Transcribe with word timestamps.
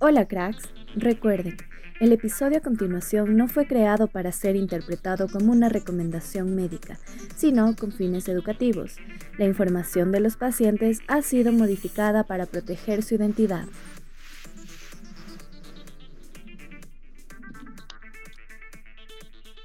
Hola 0.00 0.26
cracks, 0.26 0.62
recuerden, 0.94 1.56
el 2.00 2.12
episodio 2.12 2.58
a 2.58 2.60
continuación 2.60 3.36
no 3.36 3.48
fue 3.48 3.66
creado 3.66 4.06
para 4.06 4.30
ser 4.30 4.54
interpretado 4.54 5.26
como 5.26 5.50
una 5.50 5.68
recomendación 5.68 6.54
médica, 6.54 6.96
sino 7.34 7.74
con 7.74 7.90
fines 7.90 8.28
educativos. 8.28 8.96
La 9.36 9.46
información 9.46 10.12
de 10.12 10.20
los 10.20 10.36
pacientes 10.36 11.00
ha 11.08 11.22
sido 11.22 11.52
modificada 11.52 12.22
para 12.22 12.46
proteger 12.46 13.02
su 13.02 13.16
identidad. 13.16 13.64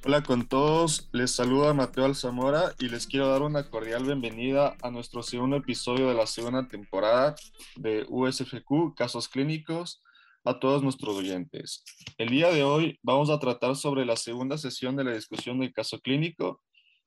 Hola 0.05 0.21
con 0.21 0.49
todos, 0.49 1.07
les 1.13 1.31
saluda 1.31 1.73
Mateo 1.73 2.03
Alzamora 2.03 2.73
y 2.77 2.89
les 2.89 3.07
quiero 3.07 3.29
dar 3.29 3.41
una 3.41 3.69
cordial 3.69 4.03
bienvenida 4.03 4.75
a 4.81 4.91
nuestro 4.91 5.23
segundo 5.23 5.55
episodio 5.55 6.09
de 6.09 6.13
la 6.13 6.27
segunda 6.27 6.67
temporada 6.67 7.35
de 7.77 8.05
USFQ, 8.09 8.95
Casos 8.97 9.29
Clínicos, 9.29 10.03
a 10.43 10.59
todos 10.59 10.83
nuestros 10.83 11.15
oyentes. 11.15 11.85
El 12.17 12.31
día 12.31 12.51
de 12.51 12.63
hoy 12.63 12.99
vamos 13.01 13.29
a 13.29 13.39
tratar 13.39 13.77
sobre 13.77 14.03
la 14.05 14.17
segunda 14.17 14.57
sesión 14.57 14.97
de 14.97 15.05
la 15.05 15.13
discusión 15.13 15.61
del 15.61 15.71
caso 15.71 16.01
clínico, 16.01 16.61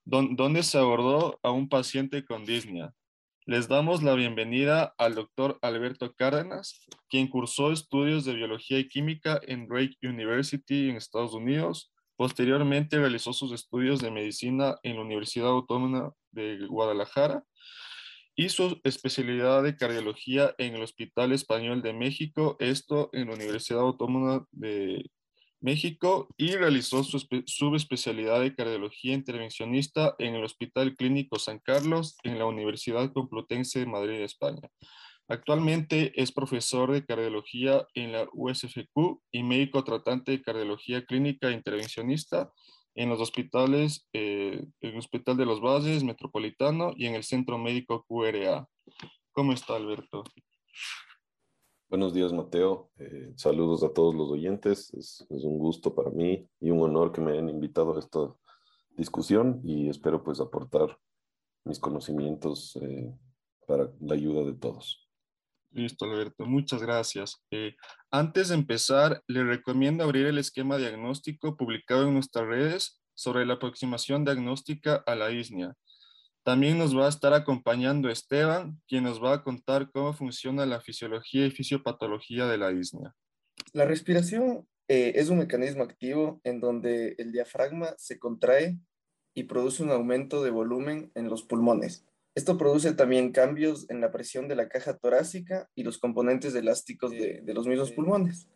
donde 0.07 0.63
se 0.63 0.79
abordó 0.79 1.39
a 1.43 1.51
un 1.51 1.69
paciente 1.69 2.25
con 2.25 2.47
disnea. 2.47 2.95
Les 3.45 3.69
damos 3.69 4.03
la 4.03 4.15
bienvenida 4.15 4.95
al 4.97 5.17
doctor 5.17 5.59
Alberto 5.61 6.15
Cárdenas, 6.15 6.81
quien 7.11 7.29
cursó 7.29 7.73
estudios 7.73 8.25
de 8.25 8.33
biología 8.33 8.79
y 8.79 8.89
química 8.89 9.39
en 9.47 9.69
Drake 9.69 9.99
University 10.03 10.89
en 10.89 10.97
Estados 10.97 11.35
Unidos. 11.35 11.93
Posteriormente 12.17 12.99
realizó 12.99 13.33
sus 13.33 13.53
estudios 13.53 14.01
de 14.01 14.11
medicina 14.11 14.77
en 14.83 14.97
la 14.97 15.03
Universidad 15.03 15.49
Autónoma 15.49 16.13
de 16.33 16.67
Guadalajara 16.67 17.45
Hizo 18.39 18.79
especialidad 18.85 19.63
de 19.63 19.77
cardiología 19.77 20.55
en 20.59 20.75
el 20.75 20.83
Hospital 20.83 21.33
Español 21.33 21.81
de 21.81 21.95
México, 21.95 22.59
esto 22.61 23.09
en 23.15 23.29
la 23.29 23.35
Universidad 23.35 23.81
Autónoma 23.81 24.47
de 24.53 25.11
México, 25.63 26.29
y 26.37 26.55
realizó 26.55 27.03
su 27.03 27.27
subespecialidad 27.47 28.43
de 28.43 28.55
cardiología 28.55 29.15
intervencionista 29.15 30.15
en 30.19 30.35
el 30.35 30.45
Hospital 30.45 30.95
Clínico 30.97 31.39
San 31.39 31.61
Carlos 31.61 32.19
en 32.25 32.39
la 32.39 32.45
Universidad 32.45 33.11
Complutense 33.15 33.79
de 33.79 33.87
Madrid, 33.87 34.21
España. 34.21 34.69
Actualmente 35.29 36.13
es 36.21 36.31
profesor 36.31 36.93
de 36.93 37.05
cardiología 37.05 37.87
en 37.95 38.13
la 38.13 38.29
USFQ 38.33 39.21
y 39.33 39.43
médico 39.43 39.83
tratante 39.83 40.33
de 40.33 40.43
cardiología 40.43 41.05
clínica 41.05 41.51
intervencionista 41.51 42.53
en 42.95 43.11
los 43.11 43.21
hospitales, 43.21 44.09
eh, 44.13 44.65
el 44.81 44.97
Hospital 44.97 45.37
de 45.37 45.45
los 45.45 45.61
Valles, 45.61 46.03
Metropolitano 46.03 46.93
y 46.97 47.07
en 47.07 47.15
el 47.15 47.25
Centro 47.25 47.59
Médico 47.59 48.05
QRA. 48.09 48.67
¿Cómo 49.33 49.53
está, 49.53 49.77
Alberto? 49.77 50.25
Buenos 51.89 52.15
días, 52.15 52.33
Mateo. 52.33 52.91
Eh, 52.99 53.33
saludos 53.37 53.85
a 53.85 53.93
todos 53.93 54.15
los 54.15 54.31
oyentes. 54.31 54.93
Es, 54.95 55.27
un 55.29 55.59
gusto 55.59 55.95
para 55.95 56.11
mí 56.11 56.49
y 56.59 56.71
un 56.71 56.81
honor 56.81 57.13
que 57.13 57.21
me 57.21 57.33
hayan 57.33 57.49
invitado 57.49 57.97
a 57.97 57.99
esta 57.99 58.35
discusión 58.97 59.61
y 59.63 59.89
espero 59.89 60.25
pues 60.25 60.41
aportar 60.41 60.99
mis 61.65 61.79
conocimientos 61.79 62.77
eh, 62.81 63.13
para 63.67 63.93
la 64.01 64.15
ayuda 64.15 64.43
de 64.45 64.55
todos. 64.55 65.06
Listo, 65.77 66.07
Alberto. 66.07 66.47
Muchas 66.47 66.81
gracias. 66.81 67.45
Eh, 67.51 67.77
antes 68.11 68.49
de 68.49 68.55
empezar, 68.55 69.23
le 69.27 69.45
recomiendo 69.45 70.05
abrir 70.05 70.25
el 70.25 70.39
esquema 70.39 70.79
diagnóstico 70.79 71.55
publicado 71.55 72.09
en 72.09 72.15
nuestras 72.15 72.47
redes 72.47 73.03
sobre 73.15 73.45
la 73.45 73.55
aproximación 73.55 74.25
diagnóstica 74.25 75.03
a 75.07 75.15
la 75.15 75.29
disnea. 75.29 75.75
También 76.45 76.79
nos 76.79 76.97
va 76.97 77.05
a 77.05 77.11
estar 77.11 77.35
acompañando 77.35 78.09
Esteban, 78.09 78.81
quien 78.89 79.05
nos 79.05 79.23
va 79.23 79.35
a 79.35 79.43
contar 79.43 79.91
cómo 79.91 80.15
funciona 80.15 80.65
la 80.65 80.81
fisiología 80.81 81.45
y 81.45 81.51
fisiopatología 81.51 82.47
de 82.47 82.57
la 82.57 82.71
disnea. 82.71 83.15
La 83.75 83.85
respiración 83.85 84.67
eh, 84.89 85.13
es 85.17 85.29
un 85.29 85.39
mecanismo 85.39 85.83
activo 85.83 86.41
en 86.45 86.59
donde 86.61 87.17
el 87.19 87.33
diafragma 87.33 87.95
se 87.99 88.19
contrae 88.19 88.79
y 89.35 89.43
produce 89.43 89.83
un 89.83 89.91
aumento 89.91 90.43
de 90.43 90.51
volumen 90.51 91.13
en 91.15 91.29
los 91.29 91.43
pulmones. 91.43 92.07
Esto 92.37 92.59
produce 92.59 92.93
también 92.93 93.33
cambios 93.33 93.89
en 93.89 94.03
la 94.03 94.13
presión 94.13 94.47
de 94.47 94.57
la 94.57 94.69
caja 94.69 94.99
torácica 94.99 95.71
y 95.75 95.85
los 95.85 95.97
componentes 95.97 96.55
elásticos 96.55 97.11
de, 97.11 97.43
los 97.47 97.67
mismos 97.67 97.93
pulmones. 97.93 98.47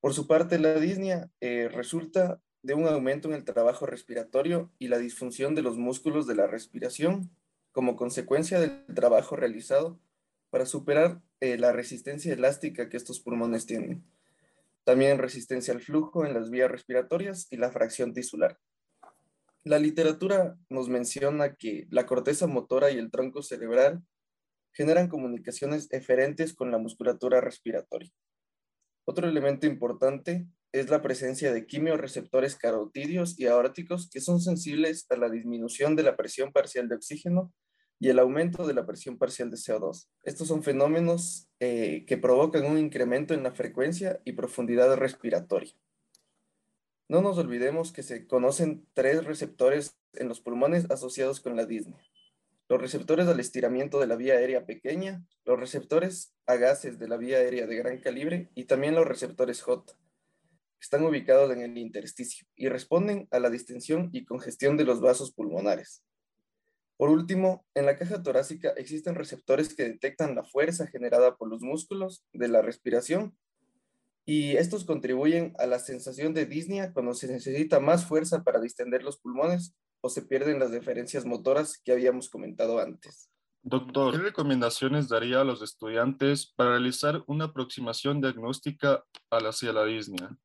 Por 0.00 0.14
su 0.14 0.26
parte, 0.26 0.58
la 0.58 0.80
disnea 0.80 1.28
eh, 1.42 1.68
resulta 1.70 2.40
de 2.62 2.72
un 2.72 2.86
aumento 2.86 3.28
en 3.28 3.34
el 3.34 3.44
trabajo 3.44 3.84
respiratorio 3.84 4.72
y 4.78 4.88
la 4.88 4.96
disfunción 4.96 5.54
de 5.54 5.60
los 5.60 5.76
músculos 5.76 6.26
de 6.26 6.36
la 6.36 6.46
respiración 6.46 7.30
como 7.72 7.94
consecuencia 7.94 8.58
del 8.58 8.86
trabajo 8.94 9.36
realizado 9.36 10.00
para 10.48 10.64
superar 10.64 11.20
eh, 11.40 11.58
la 11.58 11.72
resistencia 11.72 12.32
elástica 12.32 12.88
que 12.88 12.96
estos 12.96 13.20
pulmones 13.20 13.66
tienen. 13.66 14.02
También 14.84 15.18
resistencia 15.18 15.74
al 15.74 15.82
flujo 15.82 16.24
en 16.24 16.32
las 16.32 16.48
vías 16.48 16.70
respiratorias 16.70 17.48
y 17.50 17.58
la 17.58 17.70
fracción 17.70 18.14
tisular. 18.14 18.58
La 19.68 19.78
literatura 19.78 20.56
nos 20.70 20.88
menciona 20.88 21.54
que 21.54 21.86
la 21.90 22.06
corteza 22.06 22.46
motora 22.46 22.90
y 22.90 22.96
el 22.96 23.10
tronco 23.10 23.42
cerebral 23.42 24.02
generan 24.72 25.08
comunicaciones 25.08 25.88
eferentes 25.90 26.54
con 26.54 26.70
la 26.70 26.78
musculatura 26.78 27.42
respiratoria. 27.42 28.10
Otro 29.04 29.28
elemento 29.28 29.66
importante 29.66 30.48
es 30.72 30.88
la 30.88 31.02
presencia 31.02 31.52
de 31.52 31.66
quimioreceptores 31.66 32.56
carotídeos 32.56 33.38
y 33.38 33.44
aórticos 33.44 34.08
que 34.08 34.22
son 34.22 34.40
sensibles 34.40 35.04
a 35.10 35.16
la 35.16 35.28
disminución 35.28 35.96
de 35.96 36.04
la 36.04 36.16
presión 36.16 36.50
parcial 36.50 36.88
de 36.88 36.94
oxígeno 36.94 37.52
y 38.00 38.08
el 38.08 38.20
aumento 38.20 38.66
de 38.66 38.72
la 38.72 38.86
presión 38.86 39.18
parcial 39.18 39.50
de 39.50 39.58
CO2. 39.58 40.08
Estos 40.22 40.48
son 40.48 40.62
fenómenos 40.62 41.46
eh, 41.60 42.06
que 42.06 42.16
provocan 42.16 42.64
un 42.64 42.78
incremento 42.78 43.34
en 43.34 43.42
la 43.42 43.52
frecuencia 43.52 44.18
y 44.24 44.32
profundidad 44.32 44.96
respiratoria. 44.96 45.74
No 47.08 47.22
nos 47.22 47.38
olvidemos 47.38 47.90
que 47.90 48.02
se 48.02 48.26
conocen 48.26 48.86
tres 48.92 49.24
receptores 49.24 49.96
en 50.12 50.28
los 50.28 50.40
pulmones 50.42 50.90
asociados 50.90 51.40
con 51.40 51.56
la 51.56 51.64
disnea. 51.64 52.04
Los 52.68 52.82
receptores 52.82 53.26
al 53.28 53.40
estiramiento 53.40 53.98
de 53.98 54.06
la 54.06 54.16
vía 54.16 54.34
aérea 54.34 54.66
pequeña, 54.66 55.24
los 55.46 55.58
receptores 55.58 56.34
a 56.44 56.56
gases 56.56 56.98
de 56.98 57.08
la 57.08 57.16
vía 57.16 57.38
aérea 57.38 57.66
de 57.66 57.76
gran 57.76 57.98
calibre 57.98 58.50
y 58.54 58.64
también 58.64 58.94
los 58.94 59.08
receptores 59.08 59.62
J. 59.62 59.98
Están 60.78 61.02
ubicados 61.02 61.50
en 61.50 61.62
el 61.62 61.78
intersticio 61.78 62.46
y 62.54 62.68
responden 62.68 63.26
a 63.30 63.38
la 63.38 63.48
distensión 63.48 64.10
y 64.12 64.26
congestión 64.26 64.76
de 64.76 64.84
los 64.84 65.00
vasos 65.00 65.32
pulmonares. 65.32 66.04
Por 66.98 67.08
último, 67.08 67.64
en 67.74 67.86
la 67.86 67.96
caja 67.96 68.22
torácica 68.22 68.74
existen 68.76 69.14
receptores 69.14 69.74
que 69.74 69.84
detectan 69.84 70.34
la 70.34 70.44
fuerza 70.44 70.86
generada 70.88 71.36
por 71.36 71.48
los 71.48 71.62
músculos 71.62 72.26
de 72.34 72.48
la 72.48 72.60
respiración 72.60 73.34
y 74.28 74.58
estos 74.58 74.84
contribuyen 74.84 75.54
a 75.58 75.64
la 75.64 75.78
sensación 75.78 76.34
de 76.34 76.44
disnea 76.44 76.92
cuando 76.92 77.14
se 77.14 77.28
necesita 77.28 77.80
más 77.80 78.04
fuerza 78.04 78.44
para 78.44 78.60
distender 78.60 79.02
los 79.02 79.18
pulmones 79.18 79.74
o 80.02 80.10
se 80.10 80.20
pierden 80.20 80.58
las 80.58 80.70
diferencias 80.70 81.24
motoras 81.24 81.80
que 81.82 81.92
habíamos 81.92 82.28
comentado 82.28 82.78
antes. 82.78 83.30
Doctor, 83.62 84.12
¿qué 84.12 84.18
recomendaciones 84.18 85.08
daría 85.08 85.40
a 85.40 85.44
los 85.44 85.62
estudiantes 85.62 86.52
para 86.54 86.72
realizar 86.72 87.24
una 87.26 87.46
aproximación 87.46 88.20
diagnóstica 88.20 89.02
hacia 89.30 89.72
la 89.72 89.86
disnea? 89.86 90.36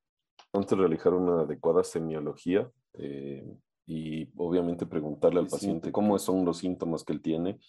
Antes 0.54 0.70
de 0.70 0.78
realizar 0.78 1.14
una 1.14 1.42
adecuada 1.42 1.84
semiología 1.84 2.72
eh, 2.94 3.46
y 3.86 4.30
obviamente 4.38 4.86
preguntarle 4.86 5.42
al 5.42 5.48
paciente 5.48 5.92
cómo 5.92 6.18
son 6.20 6.46
los 6.46 6.60
síntomas 6.60 7.04
que 7.04 7.12
él 7.12 7.22
tiene. 7.22 7.60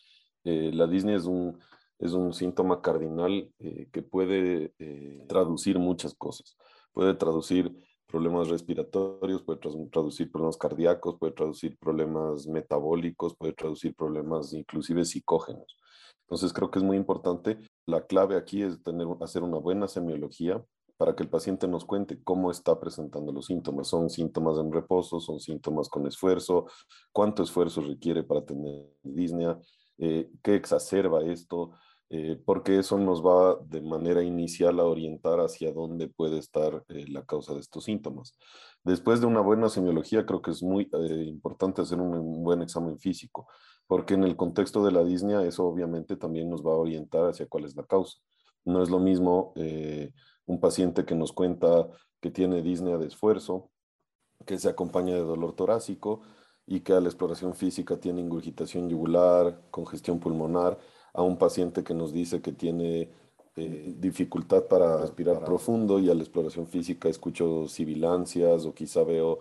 Eh, 0.44 0.70
la 0.72 0.86
disnea 0.86 1.16
es 1.16 1.24
un 1.24 1.58
es 1.98 2.12
un 2.12 2.32
síntoma 2.32 2.82
cardinal 2.82 3.50
eh, 3.58 3.88
que 3.92 4.02
puede 4.02 4.74
eh, 4.78 5.24
traducir 5.28 5.78
muchas 5.78 6.14
cosas. 6.14 6.56
Puede 6.92 7.14
traducir 7.14 7.72
problemas 8.06 8.48
respiratorios, 8.48 9.42
puede 9.42 9.58
traducir 9.58 10.30
problemas 10.30 10.56
cardíacos, 10.56 11.18
puede 11.18 11.32
traducir 11.32 11.76
problemas 11.78 12.46
metabólicos, 12.46 13.36
puede 13.36 13.52
traducir 13.54 13.94
problemas 13.94 14.52
inclusive 14.52 15.04
psicógenos. 15.04 15.76
Entonces 16.22 16.52
creo 16.52 16.70
que 16.70 16.78
es 16.78 16.84
muy 16.84 16.96
importante. 16.96 17.58
La 17.86 18.06
clave 18.06 18.36
aquí 18.36 18.62
es 18.62 18.82
tener, 18.82 19.06
hacer 19.20 19.42
una 19.42 19.58
buena 19.58 19.88
semiología 19.88 20.64
para 20.96 21.16
que 21.16 21.22
el 21.24 21.28
paciente 21.28 21.66
nos 21.66 21.84
cuente 21.84 22.22
cómo 22.22 22.50
está 22.50 22.78
presentando 22.78 23.32
los 23.32 23.46
síntomas. 23.46 23.88
¿Son 23.88 24.08
síntomas 24.08 24.58
en 24.58 24.72
reposo? 24.72 25.20
¿Son 25.20 25.40
síntomas 25.40 25.88
con 25.88 26.06
esfuerzo? 26.06 26.66
¿Cuánto 27.12 27.42
esfuerzo 27.42 27.80
requiere 27.80 28.22
para 28.22 28.44
tener 28.44 28.86
disnea? 29.02 29.58
Eh, 29.98 30.30
qué 30.42 30.54
exacerba 30.56 31.22
esto, 31.24 31.72
eh, 32.10 32.40
porque 32.44 32.78
eso 32.78 32.98
nos 32.98 33.24
va 33.24 33.56
de 33.66 33.80
manera 33.80 34.22
inicial 34.22 34.80
a 34.80 34.84
orientar 34.84 35.38
hacia 35.40 35.72
dónde 35.72 36.08
puede 36.08 36.38
estar 36.38 36.84
eh, 36.88 37.06
la 37.08 37.24
causa 37.24 37.54
de 37.54 37.60
estos 37.60 37.84
síntomas. 37.84 38.36
Después 38.82 39.20
de 39.20 39.26
una 39.26 39.40
buena 39.40 39.68
semiología, 39.68 40.26
creo 40.26 40.42
que 40.42 40.50
es 40.50 40.62
muy 40.62 40.88
importante 41.26 41.82
hacer 41.82 42.00
un, 42.00 42.42
buen 42.42 42.62
examen 42.62 42.98
físico, 42.98 43.48
porque 43.86 44.14
en 44.14 44.24
el 44.24 44.36
contexto 44.36 44.84
de 44.84 44.92
la 44.92 45.04
disnea 45.04 45.42
eso 45.42 45.64
obviamente 45.64 46.16
también 46.16 46.50
nos 46.50 46.64
va 46.64 46.72
a 46.72 46.76
orientar 46.76 47.26
hacia 47.26 47.46
cuál 47.46 47.64
es 47.64 47.76
la 47.76 47.84
causa. 47.84 48.18
No 48.64 48.82
es 48.82 48.90
lo 48.90 48.98
mismo 48.98 49.52
un 50.46 50.60
paciente 50.60 51.04
que 51.04 51.14
nos 51.14 51.32
cuenta 51.32 51.88
que 52.20 52.30
tiene 52.30 52.62
disnea 52.62 52.98
de 52.98 53.06
esfuerzo, 53.06 53.70
que 54.46 54.58
se 54.58 54.68
acompaña 54.68 55.14
de 55.14 55.20
dolor 55.20 55.54
torácico, 55.54 56.22
y 56.66 56.80
que 56.80 56.92
a 56.92 57.00
la 57.00 57.08
exploración 57.08 57.54
física 57.54 57.98
tiene 57.98 58.20
ingurgitación 58.20 58.88
yugular, 58.88 59.60
congestión 59.70 60.18
pulmonar, 60.18 60.78
a 61.12 61.22
un 61.22 61.38
paciente 61.38 61.84
que 61.84 61.94
nos 61.94 62.12
dice 62.12 62.42
que 62.42 62.52
tiene 62.52 63.10
eh, 63.56 63.94
dificultad 63.98 64.64
para 64.64 64.96
respirar 64.96 65.44
profundo 65.44 66.00
y 66.00 66.10
a 66.10 66.14
la 66.14 66.22
exploración 66.22 66.66
física 66.66 67.08
escucho 67.08 67.68
sibilancias 67.68 68.64
o 68.66 68.74
quizá 68.74 69.04
veo 69.04 69.38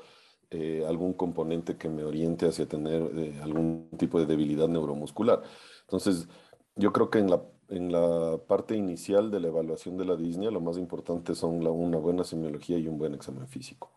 eh, 0.52 0.86
algún 0.88 1.14
componente 1.14 1.78
que 1.78 1.90
me 1.90 2.04
oriente 2.04 2.48
hacia 2.48 2.68
tener 2.68 3.02
eh, 3.18 3.40
algún 3.42 3.90
tipo 3.98 4.20
de 4.20 4.28
debilidad 4.28 4.68
neuromuscular. 4.68 5.42
Entonces, 5.82 6.28
yo 6.76 6.94
creo 6.94 7.10
que 7.10 7.18
en 7.18 7.32
la, 7.32 7.42
en 7.70 7.92
la 7.92 8.38
parte 8.46 8.76
inicial 8.76 9.32
de 9.32 9.40
la 9.40 9.48
evaluación 9.48 9.98
de 9.98 10.06
la 10.06 10.16
disnea, 10.16 10.52
lo 10.52 10.62
más 10.62 10.78
importante 10.78 11.34
son 11.34 11.66
una 11.66 11.98
buena 11.98 12.24
semiología 12.24 12.78
y 12.78 12.88
un 12.88 13.00
buen 13.00 13.16
examen 13.16 13.48
físico. 13.48 13.92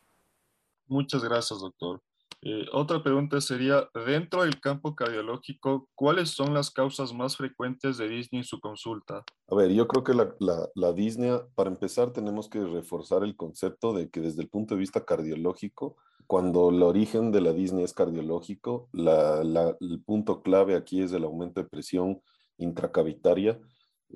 Muchas 0.87 1.23
gracias, 1.23 1.61
doctor. 1.61 2.00
Eh, 2.49 2.65
otra 2.73 3.03
pregunta 3.03 3.41
sería, 3.41 3.91
dentro 4.07 4.45
del 4.45 4.61
campo 4.61 4.95
cardiológico, 4.95 5.89
¿cuáles 5.97 6.31
son 6.31 6.55
las 6.55 6.71
causas 6.71 7.13
más 7.13 7.37
frecuentes 7.37 7.99
de 7.99 8.09
disnea 8.09 8.43
en 8.43 8.47
su 8.47 8.61
consulta? 8.61 9.25
A 9.49 9.55
ver, 9.57 9.73
yo 9.73 9.89
creo 9.89 10.05
que 10.05 10.15
la, 10.15 10.33
la, 10.39 10.69
la, 10.77 10.93
disnea, 10.93 11.45
para 11.57 11.71
empezar, 11.71 12.13
tenemos 12.13 12.49
que 12.49 12.61
reforzar 12.61 13.25
el 13.25 13.35
concepto 13.35 13.93
de 13.93 14.11
que 14.11 14.21
desde 14.21 14.43
el 14.43 14.49
punto 14.49 14.75
de 14.75 14.79
vista 14.79 15.05
cardiológico, 15.05 15.97
cuando 16.29 16.71
el 16.71 16.81
origen 16.85 17.33
de 17.33 17.41
la 17.41 17.53
disnea 17.53 17.85
es 17.85 17.93
cardiológico, 17.93 18.89
la, 18.93 19.77
el 19.81 20.03
punto 20.05 20.41
clave 20.41 20.77
aquí 20.77 21.03
es 21.03 21.11
el 21.11 21.25
aumento 21.25 21.61
de 21.61 21.69
presión 21.69 22.23
intracavitaria 22.59 23.59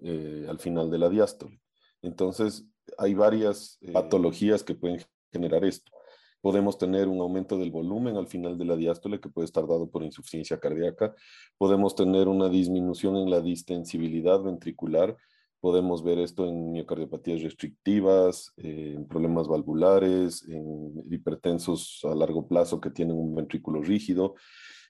eh, 0.02 0.46
al 0.48 0.60
final 0.60 0.88
de 0.88 0.98
la 0.98 1.08
diástole. 1.08 1.60
Entonces, 2.00 2.64
hay 2.96 3.14
varias 3.14 3.76
eh, 3.80 3.90
patologías 3.90 4.62
que 4.62 4.76
pueden 4.76 5.04
generar 5.32 5.64
esto. 5.64 5.90
Podemos 6.40 6.78
tener 6.78 7.08
un 7.08 7.20
aumento 7.20 7.58
del 7.58 7.70
volumen 7.70 8.16
al 8.16 8.26
final 8.26 8.56
de 8.56 8.64
la 8.64 8.76
diástole 8.76 9.20
que 9.20 9.28
puede 9.28 9.44
estar 9.44 9.66
dado 9.66 9.90
por 9.90 10.02
insuficiencia 10.02 10.58
cardíaca. 10.58 11.14
Podemos 11.58 11.94
tener 11.94 12.28
una 12.28 12.48
disminución 12.48 13.16
en 13.16 13.30
la 13.30 13.40
distensibilidad 13.40 14.42
ventricular. 14.42 15.16
Podemos 15.60 16.02
ver 16.02 16.18
esto 16.18 16.46
en 16.46 16.72
miocardiopatías 16.72 17.42
restrictivas, 17.42 18.54
en 18.56 19.06
problemas 19.06 19.46
valvulares, 19.48 20.48
en 20.48 21.04
hipertensos 21.10 22.00
a 22.04 22.14
largo 22.14 22.48
plazo 22.48 22.80
que 22.80 22.90
tienen 22.90 23.18
un 23.18 23.34
ventrículo 23.34 23.82
rígido. 23.82 24.34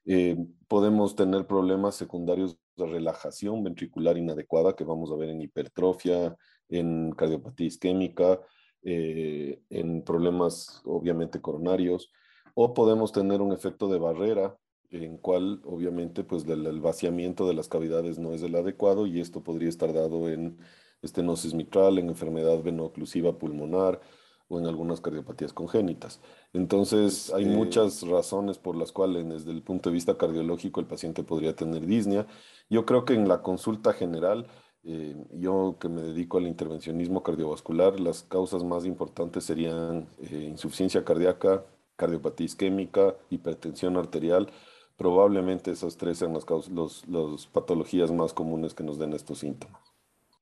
Eh, 0.06 0.36
podemos 0.68 1.16
tener 1.16 1.46
problemas 1.46 1.96
secundarios 1.96 2.56
de 2.76 2.86
relajación 2.86 3.62
ventricular 3.64 4.16
inadecuada 4.16 4.74
que 4.74 4.84
vamos 4.84 5.10
a 5.10 5.16
ver 5.16 5.30
en 5.30 5.42
hipertrofia, 5.42 6.36
en 6.68 7.10
cardiopatía 7.12 7.66
isquémica, 7.66 8.40
eh, 8.82 9.62
en 9.70 10.02
problemas 10.02 10.82
obviamente 10.84 11.40
coronarios, 11.40 12.10
o 12.54 12.74
podemos 12.74 13.12
tener 13.12 13.40
un 13.40 13.52
efecto 13.52 13.88
de 13.88 13.98
barrera 13.98 14.56
en 14.90 15.18
cual 15.18 15.60
obviamente 15.64 16.24
pues 16.24 16.46
el, 16.46 16.80
vaciamiento 16.80 17.46
de 17.46 17.54
las 17.54 17.68
cavidades 17.68 18.18
no 18.18 18.32
es 18.32 18.42
el 18.42 18.54
adecuado 18.56 19.06
y 19.06 19.20
esto 19.20 19.42
podría 19.42 19.68
estar 19.68 19.92
dado 19.92 20.28
en 20.28 20.58
estenosis 21.02 21.54
mitral, 21.54 21.98
en 21.98 22.08
enfermedad 22.08 22.62
venoclusiva 22.62 23.38
pulmonar 23.38 24.00
o 24.48 24.58
en 24.58 24.66
algunas 24.66 25.00
cardiopatías 25.00 25.52
congénitas. 25.52 26.20
Entonces 26.52 27.32
hay 27.32 27.44
muchas 27.44 28.02
razones 28.02 28.58
por 28.58 28.76
las 28.76 28.90
cuales 28.90 29.28
desde 29.28 29.52
el 29.52 29.62
punto 29.62 29.90
de 29.90 29.94
vista 29.94 30.18
cardiológico 30.18 30.80
el 30.80 30.86
paciente 30.86 31.22
podría 31.22 31.54
tener 31.54 31.86
disnea. 31.86 32.26
Yo 32.68 32.84
creo 32.84 33.04
que 33.04 33.14
en 33.14 33.28
la 33.28 33.42
consulta 33.42 33.92
general 33.92 34.48
eh, 34.82 35.14
yo 35.32 35.76
que 35.78 35.88
me 35.88 36.00
dedico 36.00 36.38
al 36.38 36.46
intervencionismo 36.46 37.22
cardiovascular, 37.22 38.00
las 38.00 38.22
causas 38.22 38.64
más 38.64 38.86
importantes 38.86 39.44
serían 39.44 40.08
eh, 40.20 40.46
insuficiencia 40.50 41.04
cardíaca, 41.04 41.64
cardiopatía 41.96 42.46
isquémica, 42.46 43.14
hipertensión 43.28 43.96
arterial. 43.98 44.50
Probablemente 44.96 45.70
esas 45.70 45.96
tres 45.96 46.18
sean 46.18 46.32
las, 46.32 46.46
los, 46.68 47.46
patologías 47.52 48.10
más 48.10 48.32
comunes 48.32 48.72
que 48.74 48.82
nos 48.82 48.98
den 48.98 49.12
estos 49.12 49.38
síntomas. 49.40 49.80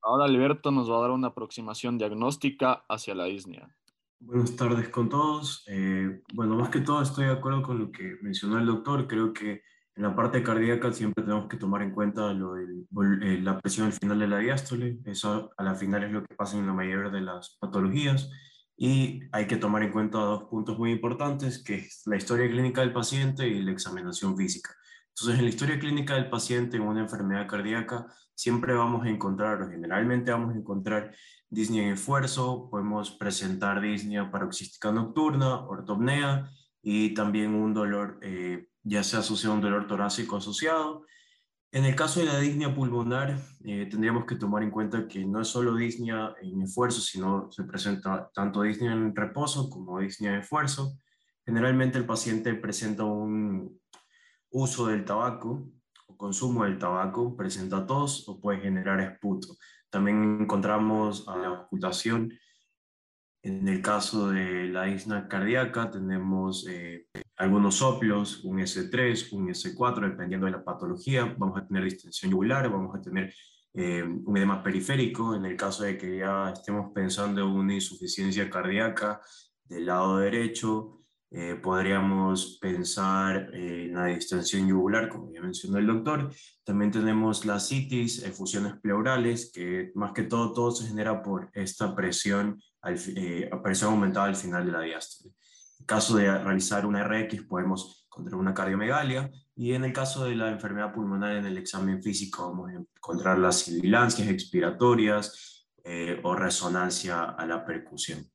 Ahora 0.03 0.25
Alberto 0.25 0.71
nos 0.71 0.91
va 0.91 0.99
a 0.99 1.03
dar 1.03 1.11
una 1.11 1.29
aproximación 1.29 1.99
diagnóstica 1.99 2.85
hacia 2.89 3.15
la 3.15 3.25
disnea. 3.25 3.75
Buenas 4.21 4.55
tardes 4.57 4.89
con 4.89 5.09
todos. 5.09 5.65
Eh, 5.69 6.23
bueno, 6.33 6.57
más 6.57 6.71
que 6.71 6.81
todo 6.81 7.03
estoy 7.03 7.27
de 7.27 7.33
acuerdo 7.33 7.63
con 7.63 7.79
lo 7.79 7.91
que 7.91 8.17
mencionó 8.23 8.59
el 8.59 8.67
doctor. 8.67 9.07
Creo 9.07 9.33
que 9.33 9.63
en 9.99 10.05
la 10.05 10.15
parte 10.15 10.45
cardíaca 10.45 10.93
siempre 10.93 11.25
tenemos 11.25 11.49
que 11.49 11.57
tomar 11.57 11.83
en 11.83 11.91
cuenta 11.91 12.31
eh, 12.31 13.41
la 13.43 13.59
presión 13.59 13.89
al 13.89 13.93
final 13.93 14.21
de 14.21 14.29
la 14.29 14.39
diástole, 14.39 15.01
eso 15.05 15.51
a 15.57 15.63
la 15.65 15.75
final 15.75 16.05
es 16.05 16.13
lo 16.13 16.23
que 16.23 16.37
pasa 16.37 16.57
en 16.57 16.69
la 16.69 16.73
mayoría 16.73 17.11
de 17.11 17.21
las 17.21 17.57
patologías. 17.59 18.31
Y 18.77 19.23
hay 19.33 19.49
que 19.49 19.57
tomar 19.57 19.83
en 19.83 19.91
cuenta 19.91 20.19
dos 20.19 20.45
puntos 20.45 20.79
muy 20.79 20.93
importantes, 20.93 21.65
que 21.65 21.75
es 21.75 22.03
la 22.07 22.17
historia 22.17 22.49
clínica 22.49 22.81
del 22.81 22.93
paciente 22.93 23.49
y 23.49 23.61
la 23.61 23.73
examinación 23.73 24.37
física. 24.37 24.71
Entonces, 25.09 25.41
en 25.41 25.45
la 25.45 25.51
historia 25.51 25.81
clínica 25.81 26.15
del 26.15 26.31
paciente 26.31 26.77
en 26.77 26.85
una 26.85 27.01
enfermedad 27.01 27.49
cardíaca, 27.49 28.07
siempre 28.37 28.75
vamos 28.75 29.05
a 29.05 29.09
encontrar, 29.09 29.63
o 29.63 29.69
generalmente 29.69 30.31
vamos 30.31 30.55
a 30.55 30.59
encontrar 30.59 31.13
disnea 31.51 31.83
en 31.89 31.95
esfuerzo, 31.95 32.69
podemos 32.71 33.11
presentar 33.11 33.81
disnea 33.81 34.31
paroxística 34.31 34.93
nocturna, 34.93 35.67
ortopnea 35.67 36.49
y 36.81 37.15
también 37.15 37.57
un 37.57 37.75
dolor 37.75 38.21
eh, 38.23 38.69
ya 38.89 39.03
sea 39.03 39.21
asociado 39.21 39.53
a 39.53 39.57
un 39.57 39.63
dolor 39.63 39.87
torácico 39.87 40.37
asociado. 40.37 41.05
En 41.71 41.85
el 41.85 41.95
caso 41.95 42.21
de 42.21 42.27
la 42.27 42.39
disnea 42.39 42.75
pulmonar, 42.75 43.39
eh, 43.65 43.87
tendríamos 43.91 44.25
que 44.25 44.37
tomar 44.37 44.63
en 44.63 44.71
cuenta 44.71 45.07
que 45.07 45.25
no 45.27 45.41
es 45.43 45.49
solo 45.49 45.77
disnea 45.77 46.35
en 46.41 46.63
esfuerzo, 46.63 47.01
sino 47.01 47.53
se 47.53 47.65
presenta 47.65 48.31
tanto 48.33 48.63
disnea 48.63 48.93
en 48.93 49.15
reposo 49.15 49.69
como 49.69 50.01
disnea 50.01 50.33
en 50.33 50.41
esfuerzo. 50.41 50.99
Generalmente 51.45 51.99
el 51.99 52.07
paciente 52.07 52.55
presenta 52.55 53.05
un 53.05 53.79
uso 54.51 54.87
del 54.87 55.05
tabaco 55.05 55.69
o 56.07 56.17
consumo 56.17 56.65
del 56.65 56.79
tabaco, 56.79 57.37
presenta 57.37 57.87
tos 57.87 58.27
o 58.29 58.41
puede 58.41 58.61
generar 58.61 59.01
esputo. 59.01 59.49
También 59.91 60.39
encontramos 60.41 61.29
a 61.29 61.37
la 61.37 61.53
ocultación 61.53 62.33
en 63.43 63.69
el 63.69 63.81
caso 63.83 64.31
de 64.31 64.69
la 64.69 64.85
disnea 64.85 65.29
cardíaca 65.29 65.91
tenemos 65.91 66.67
eh, 66.69 67.07
algunos 67.39 67.77
soplos, 67.77 68.45
un 68.45 68.59
S3, 68.59 69.33
un 69.33 69.49
S4, 69.49 70.11
dependiendo 70.11 70.47
de 70.47 70.53
la 70.53 70.65
patología. 70.65 71.35
Vamos 71.39 71.57
a 71.57 71.67
tener 71.67 71.85
distensión 71.85 72.33
yugular, 72.33 72.69
vamos 72.69 72.95
a 72.95 73.01
tener 73.01 73.33
eh, 73.75 74.03
un 74.03 74.37
edema 74.37 74.63
periférico. 74.63 75.35
En 75.37 75.45
el 75.45 75.57
caso 75.57 75.85
de 75.85 75.97
que 75.97 76.19
ya 76.19 76.51
estemos 76.51 76.93
pensando 76.93 77.43
en 77.43 77.49
una 77.49 77.75
insuficiencia 77.75 78.51
cardíaca 78.51 79.21
del 79.65 79.87
lado 79.87 80.19
derecho, 80.19 80.99
eh, 81.31 81.57
podríamos 81.63 82.59
pensar 82.59 83.55
en 83.55 83.95
la 83.95 84.07
distensión 84.07 84.67
yugular, 84.67 85.09
como 85.09 85.31
ya 85.33 85.41
mencionó 85.41 85.79
el 85.79 85.87
doctor. 85.87 86.31
También 86.65 86.91
tenemos 86.91 87.45
la 87.45 87.61
citis, 87.61 88.23
efusiones 88.25 88.75
pleurales, 88.81 89.53
que 89.53 89.93
más 89.95 90.13
que 90.13 90.25
todo 90.25 90.53
todo 90.53 90.71
se 90.73 90.89
genera 90.89 91.23
por 91.23 91.51
esta 91.53 91.95
presión 91.95 92.61
al, 92.81 92.99
eh, 93.15 93.51
presión 93.63 93.93
aumentada 93.93 94.27
al 94.27 94.37
final 94.37 94.67
de 94.67 94.73
la 94.73 94.81
diástole. 94.81 95.35
En 95.79 95.87
caso 95.87 96.17
de 96.17 96.39
realizar 96.39 96.87
una 96.87 97.05
RX 97.05 97.43
podemos 97.43 98.07
encontrar 98.07 98.37
una 98.37 98.55
cardiomegalia 98.55 99.31
y 99.55 99.73
en 99.73 99.85
el 99.85 99.93
caso 99.93 100.25
de 100.25 100.35
la 100.35 100.51
enfermedad 100.51 100.93
pulmonar 100.93 101.37
en 101.37 101.47
el 101.47 101.59
examen 101.59 102.03
físico 102.03 102.49
vamos 102.49 102.71
a 102.71 102.75
encontrar 102.75 103.39
las 103.39 103.61
sibilancias 103.61 104.29
expiratorias 104.29 105.67
eh, 105.85 106.21
o 106.23 106.35
resonancia 106.35 107.25
a 107.25 107.47
la 107.47 107.65
percusión. 107.65 108.29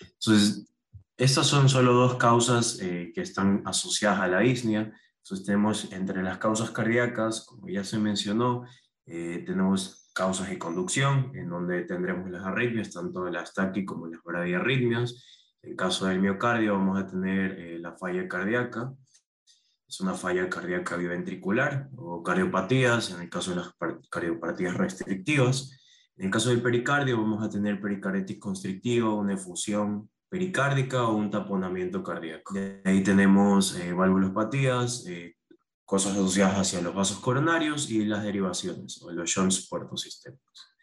Entonces, 0.00 0.74
estas 1.16 1.46
son 1.46 1.68
solo 1.68 1.92
dos 1.92 2.16
causas 2.16 2.78
eh, 2.80 3.12
que 3.14 3.20
están 3.20 3.62
asociadas 3.66 4.20
a 4.20 4.28
la 4.28 4.40
disnea. 4.40 4.92
Entonces 5.22 5.46
tenemos 5.46 5.92
entre 5.92 6.22
las 6.22 6.38
causas 6.38 6.70
cardíacas, 6.70 7.46
como 7.46 7.68
ya 7.68 7.84
se 7.84 7.98
mencionó, 7.98 8.64
eh, 9.06 9.42
tenemos 9.46 10.10
causas 10.12 10.48
de 10.48 10.58
conducción, 10.58 11.30
en 11.34 11.48
donde 11.50 11.82
tendremos 11.82 12.30
las 12.30 12.44
arritmias, 12.44 12.90
tanto 12.90 13.28
las 13.28 13.54
taquis 13.54 13.86
como 13.86 14.06
las 14.06 14.22
bradiarritmias. 14.22 15.43
En 15.64 15.76
caso 15.76 16.06
del 16.06 16.20
miocardio 16.20 16.74
vamos 16.74 16.98
a 16.98 17.06
tener 17.06 17.58
eh, 17.58 17.78
la 17.78 17.92
falla 17.92 18.28
cardíaca, 18.28 18.92
es 19.88 20.00
una 20.00 20.14
falla 20.14 20.48
cardíaca 20.48 20.96
biventricular 20.96 21.88
o 21.96 22.22
cardiopatías, 22.22 23.10
en 23.10 23.20
el 23.20 23.30
caso 23.30 23.50
de 23.50 23.56
las 23.56 23.70
cardiopatías 24.10 24.76
restrictivas. 24.76 25.78
En 26.16 26.26
el 26.26 26.30
caso 26.30 26.50
del 26.50 26.62
pericardio 26.62 27.16
vamos 27.16 27.44
a 27.44 27.48
tener 27.48 27.80
pericarditis 27.80 28.38
constrictiva, 28.38 29.14
una 29.14 29.34
efusión 29.34 30.10
pericárdica 30.28 31.04
o 31.04 31.14
un 31.14 31.30
taponamiento 31.30 32.02
cardíaco. 32.02 32.54
De 32.54 32.82
ahí 32.84 33.02
tenemos 33.02 33.78
eh, 33.78 33.92
válvulopatías, 33.92 35.06
eh, 35.06 35.36
cosas 35.84 36.14
asociadas 36.14 36.58
hacia 36.58 36.80
los 36.80 36.94
vasos 36.94 37.20
coronarios 37.20 37.90
y 37.90 38.04
las 38.04 38.24
derivaciones 38.24 39.00
o 39.02 39.12
los 39.12 39.30
shunts 39.30 39.68
puertosistémicos. 39.68 40.73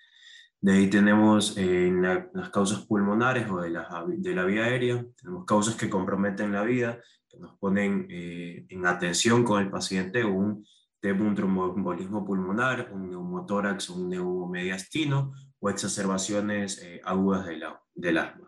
De 0.64 0.74
ahí 0.74 0.88
tenemos 0.92 1.58
eh, 1.58 1.88
en 1.88 2.04
las 2.04 2.50
causas 2.52 2.86
pulmonares 2.86 3.50
o 3.50 3.62
de 3.62 3.72
la, 3.72 4.06
de 4.08 4.36
la 4.36 4.46
vía 4.46 4.66
aérea, 4.66 5.04
tenemos 5.20 5.44
causas 5.46 5.74
que 5.74 5.90
comprometen 5.90 6.52
la 6.52 6.62
vida, 6.62 7.00
que 7.28 7.40
nos 7.40 7.58
ponen 7.58 8.06
eh, 8.12 8.68
en 8.70 8.86
atención 8.86 9.44
con 9.44 9.60
el 9.60 9.72
paciente 9.72 10.24
un, 10.24 10.64
un 11.04 11.36
tromboembolismo 11.36 12.24
pulmonar, 12.24 12.92
un 12.94 13.10
neumotórax, 13.10 13.90
un 13.90 14.10
neumomediastino 14.10 15.34
o 15.60 15.70
exacerbaciones 15.72 16.80
eh, 16.84 17.02
agudas 17.04 17.48
del, 17.48 17.64
del 17.96 18.18
asma. 18.20 18.48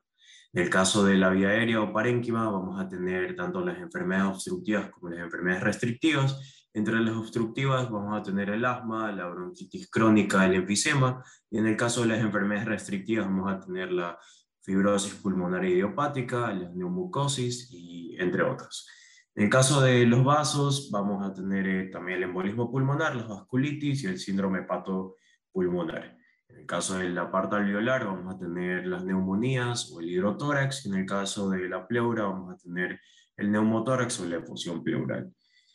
En 0.53 0.61
el 0.61 0.69
caso 0.69 1.03
de 1.03 1.17
la 1.17 1.31
vía 1.31 1.49
aérea 1.49 1.81
o 1.81 1.91
parénquima, 1.91 2.47
vamos 2.47 2.79
a 2.79 2.87
tener 2.87 3.35
tanto 3.35 3.65
las 3.65 3.79
enfermedades 3.79 4.35
obstructivas 4.35 4.91
como 4.91 5.09
las 5.09 5.19
enfermedades 5.19 5.63
restrictivas. 5.63 6.62
Entre 6.75 6.99
las 6.99 7.15
obstructivas 7.15 7.89
vamos 7.91 8.19
a 8.19 8.23
tener 8.23 8.49
el 8.49 8.65
asma, 8.65 9.11
la 9.11 9.27
bronquitis 9.27 9.89
crónica, 9.91 10.43
el 10.45 10.55
enfisema, 10.55 11.23
y 11.51 11.59
en 11.59 11.67
el 11.67 11.77
caso 11.77 12.01
de 12.01 12.07
las 12.07 12.19
enfermedades 12.19 12.67
restrictivas 12.67 13.27
vamos 13.27 13.51
a 13.51 13.59
tener 13.59 13.91
la 13.91 14.17
fibrosis 14.63 15.13
pulmonar 15.15 15.63
idiopática, 15.65 16.51
la 16.51 16.69
neumocosis 16.69 17.69
y 17.71 18.15
entre 18.19 18.41
otros. 18.41 18.87
En 19.35 19.45
el 19.45 19.49
caso 19.49 19.81
de 19.81 20.05
los 20.07 20.23
vasos 20.23 20.89
vamos 20.91 21.23
a 21.25 21.33
tener 21.33 21.67
eh, 21.67 21.89
también 21.89 22.17
el 22.17 22.23
embolismo 22.23 22.71
pulmonar, 22.71 23.15
la 23.15 23.27
vasculitis 23.27 24.03
y 24.03 24.07
el 24.07 24.17
síndrome 24.17 24.59
hepatopulmonar. 24.59 26.17
En 26.49 26.57
el 26.57 26.65
caso 26.65 26.97
de 26.97 27.09
la 27.09 27.31
parte 27.31 27.55
alveolar 27.55 28.05
vamos 28.05 28.33
a 28.33 28.37
tener 28.37 28.87
las 28.87 29.03
neumonías 29.03 29.91
o 29.91 29.99
el 29.99 30.09
hidrotórax. 30.09 30.85
En 30.87 30.95
el 30.95 31.05
caso 31.05 31.49
de 31.49 31.67
la 31.67 31.87
pleura 31.87 32.23
vamos 32.23 32.53
a 32.53 32.57
tener 32.57 32.99
el 33.37 33.51
neumotórax 33.51 34.19
o 34.21 34.25
la 34.25 34.37
efusión 34.37 34.83
pleural. 34.83 35.31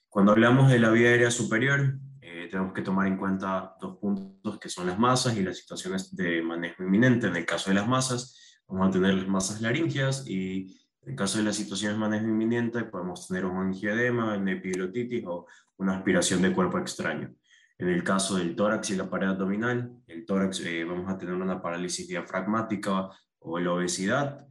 Cuando 0.08 0.32
hablamos 0.32 0.70
de 0.70 0.78
la 0.78 0.90
vía 0.90 1.10
aérea 1.10 1.30
superior, 1.30 1.98
eh, 2.22 2.48
tenemos 2.50 2.72
que 2.72 2.80
tomar 2.80 3.06
en 3.06 3.18
cuenta 3.18 3.74
dos 3.78 3.98
puntos 3.98 4.58
que 4.58 4.70
son 4.70 4.86
las 4.86 4.98
masas 4.98 5.36
y 5.36 5.42
las 5.42 5.58
situaciones 5.58 6.16
de 6.16 6.42
manejo 6.42 6.82
inminente. 6.82 7.26
En 7.26 7.36
el 7.36 7.44
caso 7.44 7.70
de 7.70 7.74
las 7.74 7.86
masas, 7.86 8.60
vamos 8.66 8.88
a 8.88 8.90
tener 8.90 9.14
las 9.14 9.28
masas 9.28 9.60
laringeas 9.60 10.26
y 10.26 10.74
en 11.02 11.10
el 11.10 11.16
caso 11.16 11.38
de 11.38 11.44
las 11.44 11.56
situaciones 11.56 11.96
de 11.96 12.00
manejo 12.00 12.26
inminente, 12.26 12.84
podemos 12.84 13.28
tener 13.28 13.44
un 13.44 13.58
angiodema, 13.58 14.36
una 14.36 14.52
epilotitis 14.52 15.24
o 15.26 15.46
una 15.76 15.96
aspiración 15.96 16.40
de 16.42 16.52
cuerpo 16.52 16.78
extraño. 16.78 17.34
En 17.76 17.88
el 17.88 18.02
caso 18.02 18.36
del 18.36 18.56
tórax 18.56 18.90
y 18.90 18.96
la 18.96 19.08
pared 19.08 19.28
abdominal, 19.28 19.92
el 20.06 20.24
tórax 20.26 20.60
eh, 20.60 20.84
vamos 20.84 21.10
a 21.10 21.16
tener 21.16 21.34
una 21.34 21.62
parálisis 21.62 22.08
diafragmática 22.08 23.10
o 23.40 23.58
la 23.58 23.72
obesidad 23.72 24.46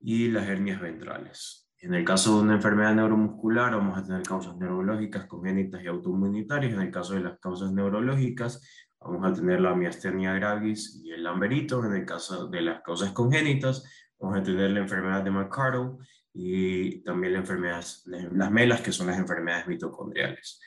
y 0.00 0.28
las 0.28 0.46
hernias 0.46 0.80
ventrales. 0.80 1.67
En 1.80 1.94
el 1.94 2.04
caso 2.04 2.36
de 2.36 2.42
una 2.42 2.54
enfermedad 2.54 2.92
neuromuscular, 2.92 3.70
vamos 3.70 3.96
a 3.96 4.02
tener 4.02 4.22
causas 4.22 4.56
neurológicas, 4.56 5.26
congénitas 5.26 5.80
y 5.80 5.86
autoinmunitarias. 5.86 6.72
En 6.72 6.80
el 6.80 6.90
caso 6.90 7.14
de 7.14 7.20
las 7.20 7.38
causas 7.38 7.70
neurológicas, 7.70 8.60
vamos 9.00 9.24
a 9.24 9.32
tener 9.32 9.60
la 9.60 9.76
miastenia 9.76 10.32
gravis 10.34 11.00
y 11.04 11.12
el 11.12 11.22
lamberito. 11.22 11.84
En 11.84 11.94
el 11.94 12.04
caso 12.04 12.48
de 12.48 12.62
las 12.62 12.82
causas 12.82 13.12
congénitas, 13.12 13.84
vamos 14.18 14.38
a 14.38 14.42
tener 14.42 14.72
la 14.72 14.80
enfermedad 14.80 15.22
de 15.22 15.30
McCardle 15.30 15.98
y 16.34 17.00
también 17.04 17.34
la 17.34 17.38
enfermedad, 17.40 17.84
las 18.06 18.50
melas, 18.50 18.80
que 18.80 18.90
son 18.90 19.06
las 19.06 19.18
enfermedades 19.18 19.68
mitocondriales. 19.68 20.60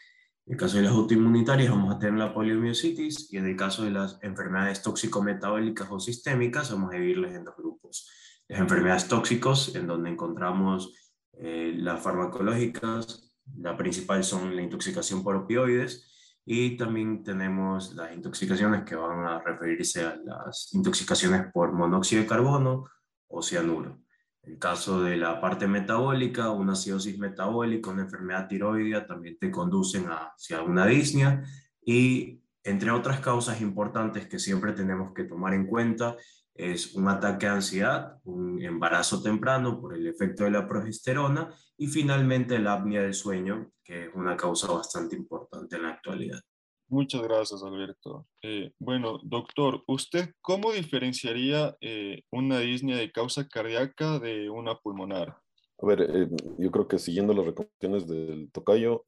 En 0.46 0.54
el 0.54 0.60
caso 0.60 0.78
de 0.78 0.84
las 0.84 0.94
autoinmunitarias, 0.94 1.72
vamos 1.72 1.94
a 1.94 2.00
tener 2.00 2.20
la 2.20 2.34
poliomiositis 2.34 3.34
y 3.34 3.38
en 3.38 3.48
el 3.48 3.58
caso 3.58 3.84
de 3.84 3.92
las 3.92 4.18
enfermedades 4.22 4.82
tóxico-metabólicas 4.82 5.90
o 5.92 6.00
sistémicas, 6.00 6.72
vamos 6.72 6.92
a 6.92 6.96
dividirles 6.96 7.36
en 7.36 7.44
dos 7.44 7.56
grupos. 7.58 8.10
Enfermedades 8.54 9.08
tóxicos, 9.08 9.74
en 9.76 9.88
donde 9.88 10.10
encontramos 10.10 10.94
eh, 11.40 11.74
las 11.78 12.02
farmacológicas, 12.02 13.34
la 13.58 13.78
principal 13.78 14.26
son 14.26 14.54
la 14.58 14.62
intoxicación 14.62 15.24
por 15.24 15.38
opioides 15.38 16.42
y 16.46 16.76
también 16.76 17.24
tenemos 17.24 17.96
las 17.96 18.14
intoxicaciones 18.14 18.84
que 18.84 18.96
van 18.96 19.26
a 19.26 19.40
referirse 19.40 20.04
a 20.04 20.18
las 20.18 20.74
intoxicaciones 20.74 21.50
por 21.54 21.72
monóxido 21.72 22.24
de 22.24 22.28
carbono 22.28 22.90
o 23.30 23.42
cianuro. 23.42 24.02
El 24.44 24.60
caso 24.60 25.02
de 25.02 25.16
la 25.16 25.40
parte 25.40 25.66
metabólica, 25.66 26.50
una 26.50 26.74
acidosis 26.74 27.18
metabólica, 27.18 27.90
una 27.90 28.02
enfermedad 28.02 28.50
tiroidea 28.50 29.08
también 29.08 29.38
te 29.40 29.50
conducen 29.50 30.08
hacia 30.10 30.62
una 30.62 30.86
disnea 30.86 31.42
y 31.86 32.42
entre 32.66 32.92
otras 32.92 33.22
causas 33.22 33.62
importantes 33.62 34.28
que 34.28 34.40
siempre 34.40 34.74
tenemos 34.74 35.14
que 35.14 35.24
tomar 35.24 35.54
en 35.54 35.68
cuenta 35.68 36.18
es 36.62 36.94
un 36.94 37.08
ataque 37.08 37.48
de 37.48 37.54
ansiedad, 37.54 38.20
un 38.24 38.62
embarazo 38.62 39.22
temprano 39.24 39.82
por 39.82 39.96
el 39.96 40.06
efecto 40.06 40.44
de 40.44 40.52
la 40.52 40.68
progesterona 40.68 41.50
y 41.78 41.88
finalmente 41.88 42.60
la 42.60 42.74
apnea 42.74 43.02
del 43.02 43.16
sueño, 43.16 43.72
que 43.84 44.06
es 44.06 44.10
una 44.14 44.38
causa 44.38 44.72
bastante 44.72 45.16
importante 45.16 45.76
en 45.76 45.84
la 45.84 45.90
actualidad. 45.90 46.40
Muchas 46.88 47.24
gracias, 47.24 47.64
Alberto. 47.64 48.28
Eh, 48.44 48.74
bueno, 48.78 49.20
doctor, 49.24 49.82
¿usted 49.88 50.34
cómo 50.42 50.72
diferenciaría 50.72 51.76
eh, 51.82 52.22
una 52.32 52.60
disnea 52.60 52.98
de 52.98 53.12
causa 53.12 53.48
cardíaca 53.48 54.20
de 54.20 54.50
una 54.50 54.76
pulmonar? 54.76 55.38
A 55.82 55.86
ver, 55.86 56.02
eh, 56.02 56.28
yo 56.60 56.70
creo 56.70 56.88
que 56.88 57.00
siguiendo 57.00 57.34
las 57.34 57.46
recomendaciones 57.46 58.08
del 58.08 58.52
tocayo, 58.52 59.04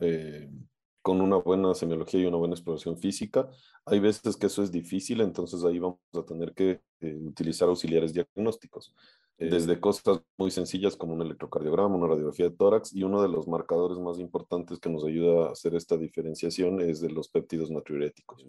con 1.03 1.21
una 1.21 1.35
buena 1.35 1.75
semiología 1.75 2.21
y 2.21 2.25
una 2.25 2.37
buena 2.37 2.55
exploración 2.55 2.97
física. 2.97 3.49
Hay 3.85 3.99
veces 3.99 4.37
que 4.37 4.47
eso 4.47 4.63
es 4.63 4.71
difícil, 4.71 5.19
entonces 5.21 5.63
ahí 5.65 5.77
vamos 5.77 5.99
a 6.13 6.23
tener 6.23 6.53
que 6.53 6.79
eh, 7.01 7.15
utilizar 7.15 7.67
auxiliares 7.67 8.13
diagnósticos, 8.13 8.95
eh, 9.37 9.49
desde 9.49 9.81
cosas 9.81 10.21
muy 10.37 10.49
sencillas 10.49 10.95
como 10.95 11.13
un 11.13 11.21
electrocardiograma, 11.21 11.95
una 11.95 12.07
radiografía 12.07 12.49
de 12.49 12.55
tórax, 12.55 12.93
y 12.95 13.03
uno 13.03 13.21
de 13.21 13.27
los 13.27 13.49
marcadores 13.49 13.99
más 13.99 14.17
importantes 14.17 14.79
que 14.79 14.89
nos 14.89 15.03
ayuda 15.03 15.49
a 15.49 15.51
hacer 15.51 15.75
esta 15.75 15.97
diferenciación 15.97 16.79
es 16.79 17.01
de 17.01 17.11
los 17.11 17.27
péptidos 17.27 17.69
natriuréticos. 17.69 18.47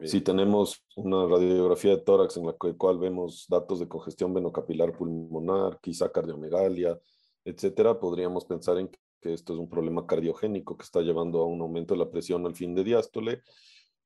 Si 0.00 0.20
tenemos 0.20 0.84
una 0.94 1.26
radiografía 1.26 1.96
de 1.96 2.02
tórax 2.02 2.36
en 2.36 2.46
la 2.46 2.52
cual 2.52 2.98
vemos 2.98 3.46
datos 3.48 3.80
de 3.80 3.88
congestión 3.88 4.32
venocapilar 4.32 4.96
pulmonar, 4.96 5.80
quizá 5.82 6.12
cardiomegalia, 6.12 6.96
etcétera, 7.44 7.98
podríamos 7.98 8.44
pensar 8.44 8.78
en 8.78 8.88
que 9.20 9.32
esto 9.32 9.52
es 9.52 9.58
un 9.58 9.68
problema 9.68 10.06
cardiogénico 10.06 10.76
que 10.76 10.84
está 10.84 11.00
llevando 11.00 11.40
a 11.40 11.46
un 11.46 11.60
aumento 11.60 11.94
de 11.94 11.98
la 11.98 12.10
presión 12.10 12.46
al 12.46 12.54
fin 12.54 12.74
de 12.74 12.84
diástole, 12.84 13.42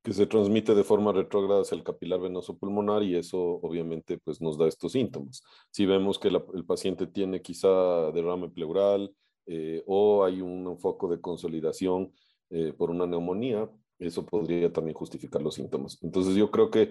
que 0.03 0.13
se 0.13 0.27
transmite 0.27 0.75
de 0.75 0.85
forma 0.85 1.13
retrógrada 1.13 1.63
hacia 1.63 1.77
el 1.77 1.85
capilar 1.85 2.21
venoso 2.21 2.59
pulmonar 2.59 3.03
y 3.05 3.15
eso 3.15 3.39
obviamente 3.63 4.19
pues 4.19 4.41
nos 4.41 4.59
da 4.59 4.67
estos 4.67 4.93
síntomas. 4.93 5.43
Si 5.71 5.87
vemos 5.87 6.19
que 6.19 6.29
el 6.29 6.65
paciente 6.65 7.07
tiene 7.07 7.41
quizá 7.41 8.11
derrame 8.11 8.49
pleural 8.51 9.15
eh, 9.47 9.83
o 9.87 10.25
hay 10.25 10.41
un 10.41 10.79
foco 10.79 11.09
de 11.09 11.21
consolidación 11.21 12.13
eh, 12.51 12.73
por 12.73 12.91
una 12.91 13.07
neumonía, 13.07 13.71
eso 13.99 14.27
podría 14.27 14.73
también 14.73 14.97
justificar 14.97 15.41
los 15.41 15.55
síntomas. 15.55 15.99
Entonces 16.03 16.35
yo 16.35 16.51
creo 16.51 16.71
que 16.71 16.91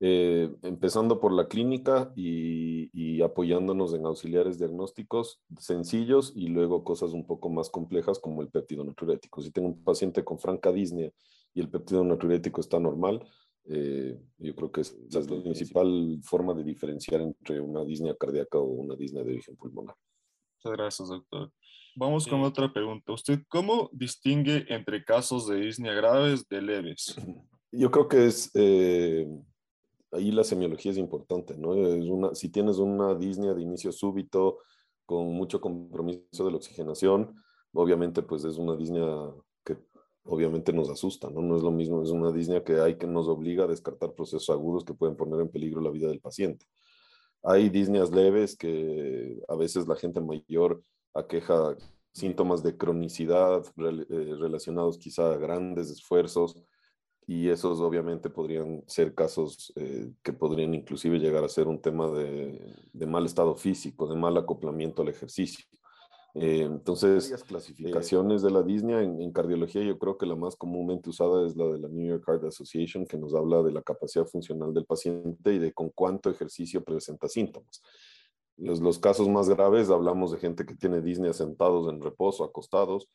eh, 0.00 0.50
empezando 0.62 1.20
por 1.20 1.32
la 1.32 1.46
clínica 1.46 2.12
y, 2.16 3.20
apoyándonos 3.22 3.94
en 3.94 4.04
auxiliares 4.04 4.58
diagnósticos 4.58 5.40
sencillos 5.58 6.32
y 6.34 6.48
luego 6.48 6.82
cosas 6.82 7.12
un 7.12 7.24
poco 7.24 7.48
más 7.50 7.70
complejas 7.70 8.18
como 8.18 8.42
el 8.42 8.48
péptido 8.48 8.82
natriurético. 8.82 9.40
Si 9.40 9.52
tengo 9.52 9.68
un 9.68 9.84
paciente 9.84 10.24
con 10.24 10.40
franca 10.40 10.72
disnea 10.72 11.10
y 11.54 11.60
el 11.60 11.70
péptido 11.70 12.02
natriurético 12.02 12.60
está 12.60 12.80
normal, 12.80 13.24
eh, 13.66 14.18
yo 14.38 14.56
creo 14.56 14.72
que 14.72 14.80
esa 14.80 14.96
es 15.20 15.30
la 15.30 15.40
principal 15.40 16.18
forma 16.24 16.52
de 16.52 16.64
diferenciar 16.64 17.20
entre 17.20 17.60
una 17.60 17.84
disnea 17.84 18.16
cardíaca 18.16 18.58
o 18.58 18.64
una 18.64 18.96
disnea 18.96 19.22
de 19.22 19.34
origen 19.34 19.56
pulmonar. 19.56 19.94
Muchas 20.64 20.78
gracias, 20.78 21.08
doctor. 21.08 21.52
Vamos 21.94 22.26
con 22.26 22.42
otra 22.42 22.72
pregunta. 22.72 23.12
¿Usted 23.12 23.40
cómo 23.48 23.90
distingue 23.92 24.64
entre 24.68 25.04
casos 25.04 25.46
de 25.46 25.60
disnea 25.60 25.92
graves 25.92 26.48
de 26.48 26.62
leves? 26.62 27.14
Yo 27.70 27.90
creo 27.90 28.08
que 28.08 28.26
es 28.26 28.50
eh, 28.54 29.26
ahí 30.12 30.30
la 30.30 30.44
semiología 30.44 30.92
es 30.92 30.98
importante, 30.98 31.56
¿no? 31.56 31.74
Es 31.74 32.04
una, 32.08 32.34
si 32.34 32.48
tienes 32.48 32.78
una 32.78 33.14
disnea 33.14 33.54
de 33.54 33.62
inicio 33.62 33.92
súbito 33.92 34.58
con 35.06 35.26
mucho 35.32 35.60
compromiso 35.60 36.44
de 36.44 36.50
la 36.50 36.56
oxigenación, 36.56 37.34
obviamente 37.72 38.22
pues 38.22 38.44
es 38.44 38.56
una 38.56 38.76
disnea 38.76 39.30
que 39.64 39.78
obviamente 40.24 40.72
nos 40.72 40.90
asusta, 40.90 41.30
¿no? 41.30 41.42
No 41.42 41.56
es 41.56 41.62
lo 41.62 41.70
mismo, 41.70 42.02
es 42.02 42.10
una 42.10 42.32
disnea 42.32 42.62
que 42.62 42.80
hay 42.80 42.96
que 42.96 43.06
nos 43.06 43.28
obliga 43.28 43.64
a 43.64 43.68
descartar 43.68 44.14
procesos 44.14 44.50
agudos 44.50 44.84
que 44.84 44.94
pueden 44.94 45.16
poner 45.16 45.40
en 45.40 45.48
peligro 45.48 45.80
la 45.80 45.90
vida 45.90 46.08
del 46.08 46.20
paciente. 46.20 46.66
Hay 47.42 47.70
disneas 47.70 48.10
leves 48.12 48.56
que 48.56 49.40
a 49.48 49.56
veces 49.56 49.88
la 49.88 49.96
gente 49.96 50.20
mayor 50.20 50.82
aqueja 51.14 51.76
síntomas 52.12 52.62
de 52.62 52.76
cronicidad 52.76 53.64
eh, 53.78 54.36
relacionados 54.38 54.98
quizá 54.98 55.32
a 55.32 55.38
grandes 55.38 55.90
esfuerzos, 55.90 56.56
y 57.26 57.48
esos 57.48 57.80
obviamente 57.80 58.30
podrían 58.30 58.82
ser 58.86 59.14
casos 59.14 59.72
eh, 59.76 60.10
que 60.22 60.32
podrían 60.32 60.74
inclusive 60.74 61.18
llegar 61.18 61.44
a 61.44 61.48
ser 61.48 61.68
un 61.68 61.80
tema 61.80 62.10
de, 62.10 62.74
de, 62.92 63.06
mal 63.06 63.24
estado 63.26 63.54
físico, 63.54 64.08
de 64.08 64.16
mal 64.16 64.36
acoplamiento 64.36 65.02
al 65.02 65.08
ejercicio. 65.08 65.64
Eh, 66.34 66.62
entonces, 66.62 67.30
las 67.30 67.44
clasificaciones 67.44 68.42
de 68.42 68.50
la 68.50 68.62
disnea 68.62 69.02
en, 69.02 69.20
en, 69.20 69.32
cardiología, 69.32 69.82
yo 69.82 69.98
creo 69.98 70.16
que 70.16 70.26
la 70.26 70.34
más 70.34 70.56
comúnmente 70.56 71.10
usada 71.10 71.46
es 71.46 71.56
la 71.56 71.66
de 71.66 71.78
la 71.78 71.88
New 71.88 72.08
York 72.08 72.24
Heart 72.26 72.44
Association, 72.44 73.06
que 73.06 73.18
nos 73.18 73.34
habla 73.34 73.62
de 73.62 73.70
la 73.70 73.82
capacidad 73.82 74.24
funcional 74.24 74.72
del 74.72 74.86
paciente 74.86 75.52
y 75.52 75.58
de 75.58 75.72
con 75.72 75.90
cuánto 75.90 76.30
ejercicio 76.30 76.82
presenta 76.82 77.28
síntomas. 77.28 77.82
Los, 78.56 78.80
los 78.80 78.98
casos 78.98 79.28
más 79.28 79.48
graves, 79.48 79.90
hablamos 79.90 80.32
de 80.32 80.38
gente 80.38 80.64
que 80.64 80.74
tiene 80.74 81.02
disnea 81.02 81.34
sentados 81.34 81.88
en 81.88 82.00
reposo, 82.00 82.44
acostados, 82.44 83.08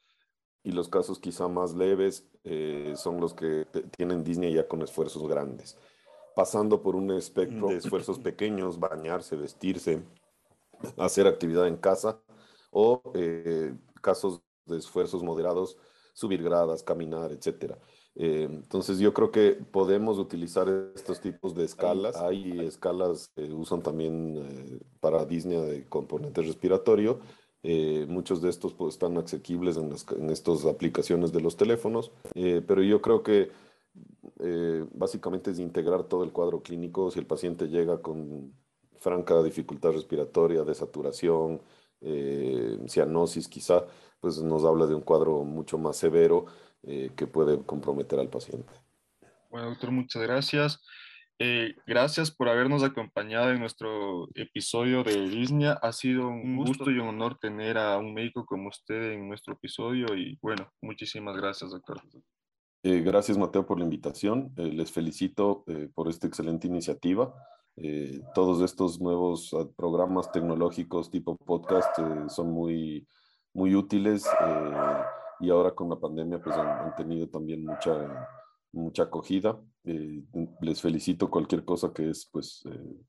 y 0.67 0.73
los 0.73 0.89
casos 0.89 1.17
quizá 1.17 1.47
más 1.47 1.73
leves 1.75 2.27
eh, 2.43 2.93
son 2.97 3.21
los 3.21 3.33
que 3.33 3.65
tienen 3.95 4.25
Disney 4.25 4.53
ya 4.53 4.67
con 4.67 4.81
esfuerzos 4.81 5.25
grandes, 5.25 5.77
pasando 6.35 6.81
por 6.81 6.97
un 6.97 7.09
espectro 7.11 7.69
de 7.69 7.77
esfuerzos 7.77 8.19
pequeños, 8.29 8.77
bañarse, 8.77 9.37
vestirse, 9.37 10.03
hacer 10.97 11.25
actividad 11.25 11.67
en 11.67 11.77
casa, 11.77 12.19
o 12.69 13.01
eh, 13.15 13.75
casos 14.01 14.41
de 14.65 14.77
esfuerzos 14.77 15.23
moderados, 15.23 15.77
subir 16.13 16.43
gradas, 16.43 16.83
caminar, 16.83 17.31
etc. 17.31 17.75
Eh, 18.15 18.49
entonces 18.51 18.99
yo 18.99 19.13
creo 19.13 19.31
que 19.31 19.51
podemos 19.71 20.19
utilizar 20.19 20.67
estos 20.93 21.21
tipos 21.21 21.55
de 21.55 21.63
escalas. 21.63 22.17
Hay 22.17 22.59
escalas 22.59 23.29
que 23.33 23.43
usan 23.53 23.81
también 23.81 24.81
para 24.99 25.23
Disney 25.23 25.61
de 25.61 25.87
componente 25.87 26.41
respiratorio 26.41 27.21
Eh, 27.69 28.05
muchos 28.07 28.41
de 28.41 28.49
estos 28.49 28.73
pues, 28.73 28.93
están 28.93 29.17
asequibles 29.17 29.75
en, 29.75 29.93
en 30.17 30.29
estas 30.29 30.63
aplicaciones 30.63 31.33
de 31.33 31.41
los 31.41 31.57
teléfonos, 31.57 32.13
eh, 32.33 32.61
pero 32.65 32.81
yo 32.81 33.01
creo 33.01 33.23
que 33.23 33.51
eh, 34.39 34.85
básicamente 34.93 35.51
es 35.51 35.59
integrar 35.59 36.03
todo 36.03 36.23
el 36.23 36.31
cuadro 36.31 36.63
clínico. 36.63 37.11
Si 37.11 37.19
el 37.19 37.25
paciente 37.25 37.67
llega 37.67 38.01
con 38.01 38.53
franca 38.99 39.43
dificultad 39.43 39.91
respiratoria, 39.91 40.63
desaturación, 40.63 41.59
cianosis 42.87 43.49
quizá, 43.49 43.85
pues 44.21 44.41
nos 44.41 44.63
habla 44.63 44.85
de 44.85 44.95
un 44.95 45.01
cuadro 45.01 45.43
mucho 45.43 45.77
más 45.77 45.97
severo 45.97 46.45
que 46.83 47.27
puede 47.27 47.61
comprometer 47.63 48.17
al 48.19 48.29
paciente. 48.29 48.71
Bueno, 49.49 49.71
doctor, 49.71 49.91
muchas 49.91 50.21
gracias. 50.21 50.79
Eh, 51.39 51.75
gracias 51.85 52.31
por 52.31 52.49
habernos 52.49 52.81
acompañado 52.81 53.51
en 53.51 53.59
nuestro 53.59 54.27
episodio 54.33 55.03
de 55.03 55.29
Disney. 55.29 55.67
Ha 55.81 55.91
sido 55.91 56.27
un 56.29 56.57
gusto 56.57 56.89
y 56.89 56.97
un 56.97 57.09
honor 57.09 57.37
tener 57.37 57.77
a 57.77 57.97
un 57.99 58.13
médico 58.13 58.43
como 58.43 58.69
usted 58.69 59.11
en 59.13 59.27
nuestro 59.27 59.53
episodio 59.53 60.15
y 60.15 60.39
bueno, 60.41 60.71
muchísimas 60.81 61.37
gracias, 61.37 61.69
doctor. 61.69 62.01
Eh, 62.81 63.01
gracias, 63.01 63.37
Mateo, 63.37 63.67
por 63.67 63.77
la 63.77 63.83
invitación. 63.83 64.51
Eh, 64.57 64.71
les 64.71 64.91
felicito 64.91 65.63
por 65.93 66.09
esta 66.09 66.25
excelente 66.25 66.65
iniciativa. 66.65 67.31
todos 68.33 68.63
estos 68.63 68.99
nuevos 68.99 69.53
ah, 69.53 69.67
programas 69.75 70.31
tecnológicos 70.31 71.11
tipo 71.11 71.37
podcast 71.37 71.95
son 72.29 72.49
muy, 72.51 73.07
muy 73.53 73.75
útiles 73.75 74.25
y 75.39 75.49
ahora 75.51 75.75
con 75.75 75.87
la 75.87 75.99
pandemia 75.99 76.41
pues 76.41 76.57
han, 76.57 76.67
han 76.67 76.95
tenido 76.95 77.29
también 77.29 77.63
mucha 77.63 78.27
mucha 78.71 79.03
acogida. 79.03 79.59
Eh, 79.83 80.23
les 80.61 80.81
felicito 80.81 81.29
cualquier 81.29 81.65
cosa 81.65 81.93
que 81.93 82.09
es, 82.09 82.29
pues, 82.31 82.63
eh, 82.65 83.05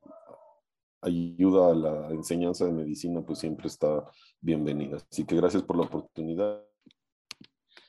ayuda 1.02 1.72
a 1.72 1.74
la 1.74 2.10
enseñanza 2.10 2.64
de 2.64 2.72
medicina, 2.72 3.22
pues 3.22 3.38
siempre 3.38 3.68
está 3.68 4.04
bienvenida. 4.40 4.98
Así 5.10 5.24
que 5.24 5.36
gracias 5.36 5.62
por 5.62 5.76
la 5.76 5.84
oportunidad. 5.84 6.62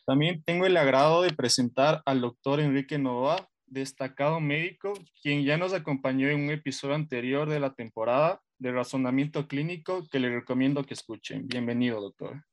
También 0.06 0.44
tengo 0.44 0.66
el 0.66 0.78
agrado 0.78 1.22
de 1.22 1.32
presentar 1.32 2.02
al 2.06 2.22
doctor 2.22 2.60
Enrique 2.60 2.98
Nova, 2.98 3.48
destacado 3.68 4.40
médico, 4.40 4.94
quien 5.22 5.44
ya 5.44 5.58
nos 5.58 5.74
acompañó 5.74 6.30
en 6.30 6.44
un 6.46 6.50
episodio 6.50 6.96
anterior 6.96 7.48
de 7.48 7.60
la 7.60 7.74
temporada 7.74 8.42
de 8.58 8.72
razonamiento 8.72 9.48
clínico 9.48 10.08
que 10.12 10.20
le 10.20 10.30
recomiendo 10.30 10.84
que 10.84 10.96
escuchen. 10.96 11.48
Bienvenido, 11.48 12.02
doctor. 12.02 12.44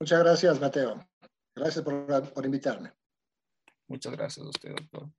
Muchas 0.00 0.20
gracias, 0.20 0.60
Mateo. 0.60 1.06
Gracias 1.54 1.84
por, 1.84 2.32
por 2.32 2.44
invitarme. 2.44 2.92
Muchas 3.88 4.12
gracias 4.12 4.44
a 4.44 4.48
usted, 4.48 4.70
doctor. 4.70 5.10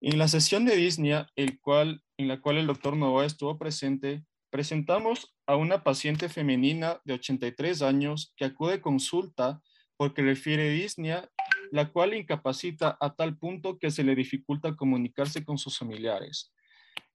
En 0.00 0.18
la 0.18 0.28
sesión 0.28 0.64
de 0.64 0.76
Disney, 0.76 1.14
el 1.36 1.60
cual, 1.60 2.02
en 2.16 2.28
la 2.28 2.40
cual 2.40 2.58
el 2.58 2.66
doctor 2.66 2.96
Novoa 2.96 3.24
estuvo 3.24 3.58
presente, 3.58 4.24
presentamos 4.50 5.34
a 5.46 5.56
una 5.56 5.82
paciente 5.84 6.28
femenina 6.28 7.00
de 7.04 7.14
83 7.14 7.82
años 7.82 8.32
que 8.36 8.44
acude 8.44 8.74
a 8.74 8.82
consulta 8.82 9.60
porque 9.96 10.22
refiere 10.22 10.70
disnea, 10.70 11.30
la 11.70 11.90
cual 11.90 12.14
incapacita 12.14 12.96
a 13.00 13.14
tal 13.14 13.38
punto 13.38 13.78
que 13.78 13.90
se 13.90 14.04
le 14.04 14.14
dificulta 14.14 14.76
comunicarse 14.76 15.44
con 15.44 15.58
sus 15.58 15.78
familiares. 15.78 16.52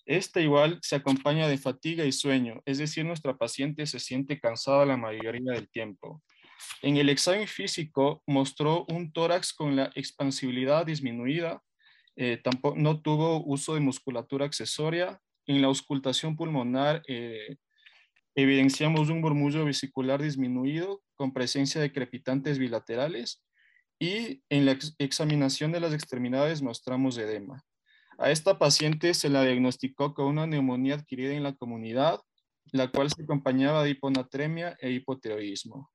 Esta 0.05 0.41
igual 0.41 0.79
se 0.81 0.95
acompaña 0.95 1.47
de 1.47 1.57
fatiga 1.57 2.05
y 2.05 2.11
sueño, 2.11 2.61
es 2.65 2.79
decir, 2.79 3.05
nuestra 3.05 3.37
paciente 3.37 3.85
se 3.85 3.99
siente 3.99 4.39
cansada 4.39 4.85
la 4.85 4.97
mayoría 4.97 5.53
del 5.53 5.69
tiempo. 5.69 6.23
En 6.81 6.97
el 6.97 7.09
examen 7.09 7.47
físico 7.47 8.23
mostró 8.25 8.85
un 8.89 9.11
tórax 9.11 9.53
con 9.53 9.75
la 9.75 9.91
expansibilidad 9.95 10.85
disminuida, 10.85 11.61
eh, 12.15 12.37
tampoco, 12.43 12.77
no 12.77 13.01
tuvo 13.01 13.43
uso 13.45 13.73
de 13.73 13.79
musculatura 13.79 14.45
accesoria. 14.45 15.19
En 15.47 15.61
la 15.61 15.67
auscultación 15.67 16.35
pulmonar 16.35 17.01
eh, 17.07 17.57
evidenciamos 18.35 19.09
un 19.09 19.21
murmullo 19.21 19.65
vesicular 19.65 20.21
disminuido 20.21 21.01
con 21.15 21.33
presencia 21.33 21.81
de 21.81 21.91
crepitantes 21.91 22.59
bilaterales 22.59 23.43
y 23.99 24.41
en 24.49 24.65
la 24.65 24.77
examinación 24.97 25.71
de 25.71 25.79
las 25.79 25.93
extremidades 25.93 26.61
mostramos 26.61 27.17
edema. 27.17 27.63
A 28.17 28.31
esta 28.31 28.57
paciente 28.57 29.13
se 29.13 29.29
la 29.29 29.43
diagnosticó 29.43 30.13
con 30.13 30.27
una 30.27 30.47
neumonía 30.47 30.95
adquirida 30.95 31.33
en 31.33 31.43
la 31.43 31.53
comunidad, 31.53 32.19
la 32.71 32.89
cual 32.89 33.09
se 33.09 33.23
acompañaba 33.23 33.83
de 33.83 33.91
hiponatremia 33.91 34.77
e 34.79 34.91
hipotiroidismo. 34.91 35.89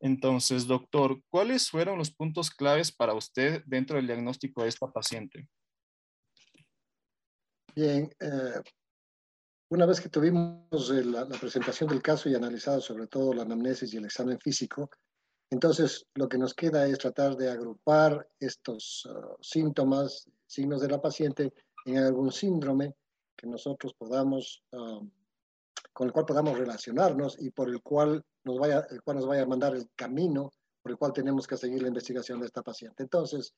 Entonces, 0.00 0.66
doctor, 0.66 1.22
¿cuáles 1.28 1.70
fueron 1.70 1.98
los 1.98 2.10
puntos 2.10 2.50
claves 2.50 2.90
para 2.90 3.14
usted 3.14 3.62
dentro 3.66 3.96
del 3.96 4.06
diagnóstico 4.06 4.62
de 4.62 4.70
esta 4.70 4.90
paciente? 4.90 5.46
Bien, 7.74 8.10
eh, 8.18 8.62
una 9.70 9.86
vez 9.86 10.00
que 10.00 10.08
tuvimos 10.08 10.90
la, 10.90 11.26
presentación 11.26 11.90
del 11.90 12.02
caso 12.02 12.28
y 12.28 12.34
analizado 12.34 12.80
sobre 12.80 13.06
todo 13.06 13.34
la 13.34 13.42
anamnesis 13.42 13.92
y 13.92 13.98
el 13.98 14.06
examen 14.06 14.40
físico, 14.40 14.90
entonces 15.50 16.06
lo 16.14 16.28
que 16.28 16.38
nos 16.38 16.54
queda 16.54 16.86
es 16.86 16.98
tratar 16.98 17.36
de 17.36 17.50
agrupar 17.50 18.26
estos 18.38 19.04
uh, 19.06 19.36
síntomas, 19.40 20.28
signos 20.46 20.80
de 20.80 20.88
la 20.88 21.00
paciente 21.00 21.52
en 21.84 21.98
algún 21.98 22.32
síndrome 22.32 22.94
que 23.36 23.46
nosotros 23.46 23.94
podamos 23.94 24.64
um, 24.72 25.10
con 25.92 26.06
el 26.06 26.12
cual 26.12 26.26
podamos 26.26 26.58
relacionarnos 26.58 27.36
y 27.40 27.50
por 27.50 27.68
el 27.68 27.82
cual 27.82 28.24
nos 28.44 28.58
vaya, 28.58 28.86
el 28.90 29.02
cual 29.02 29.18
nos 29.18 29.26
vaya 29.26 29.42
a 29.42 29.46
mandar 29.46 29.74
el 29.74 29.88
camino 29.94 30.50
por 30.82 30.92
el 30.92 30.98
cual 30.98 31.12
tenemos 31.12 31.46
que 31.46 31.56
seguir 31.56 31.82
la 31.82 31.88
investigación 31.88 32.40
de 32.40 32.46
esta 32.46 32.62
paciente. 32.62 33.02
Entonces, 33.02 33.52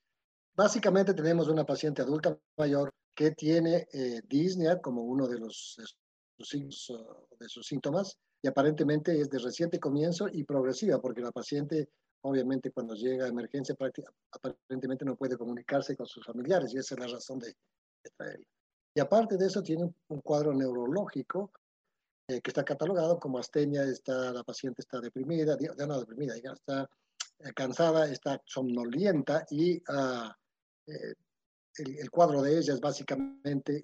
básicamente 0.56 1.14
tenemos 1.14 1.48
una 1.48 1.64
paciente 1.64 2.02
adulta 2.02 2.36
mayor 2.56 2.92
que 3.14 3.32
tiene 3.32 3.86
eh, 3.92 4.20
disnea 4.28 4.80
como 4.80 5.02
uno 5.02 5.28
de 5.28 5.38
los 5.38 5.76
de 6.38 7.48
sus 7.48 7.66
síntomas 7.66 8.18
y 8.42 8.48
aparentemente 8.48 9.20
es 9.20 9.30
de 9.30 9.38
reciente 9.38 9.78
comienzo 9.78 10.26
y 10.28 10.42
progresiva 10.42 11.00
porque 11.00 11.20
la 11.20 11.30
paciente 11.30 11.88
obviamente 12.22 12.72
cuando 12.72 12.94
llega 12.94 13.26
a 13.26 13.28
emergencia 13.28 13.76
aparentemente 14.32 15.04
no 15.04 15.16
puede 15.16 15.36
comunicarse 15.36 15.96
con 15.96 16.06
sus 16.06 16.24
familiares 16.24 16.72
y 16.74 16.78
esa 16.78 16.94
es 16.94 17.00
la 17.00 17.06
razón 17.06 17.38
de, 17.38 17.48
de 17.48 18.10
traerla. 18.16 18.46
Y 18.94 19.00
aparte 19.00 19.36
de 19.36 19.46
eso 19.46 19.62
tiene 19.62 19.92
un 20.08 20.20
cuadro 20.20 20.52
neurológico 20.52 21.52
eh, 22.28 22.40
que 22.40 22.50
está 22.50 22.64
catalogado 22.64 23.18
como 23.18 23.38
astenia, 23.38 23.82
está, 23.84 24.32
la 24.32 24.44
paciente 24.44 24.80
está 24.82 25.00
deprimida, 25.00 25.56
ya 25.58 25.86
no 25.86 25.98
deprimida, 25.98 26.34
está 26.36 26.88
eh, 27.40 27.52
cansada, 27.52 28.08
está 28.08 28.40
somnolienta 28.44 29.44
y 29.50 29.82
ah, 29.88 30.34
eh, 30.86 31.14
el, 31.78 32.10
cuadro 32.10 32.40
de 32.42 32.58
ella 32.58 32.74
es 32.74 32.80
básicamente 32.80 33.82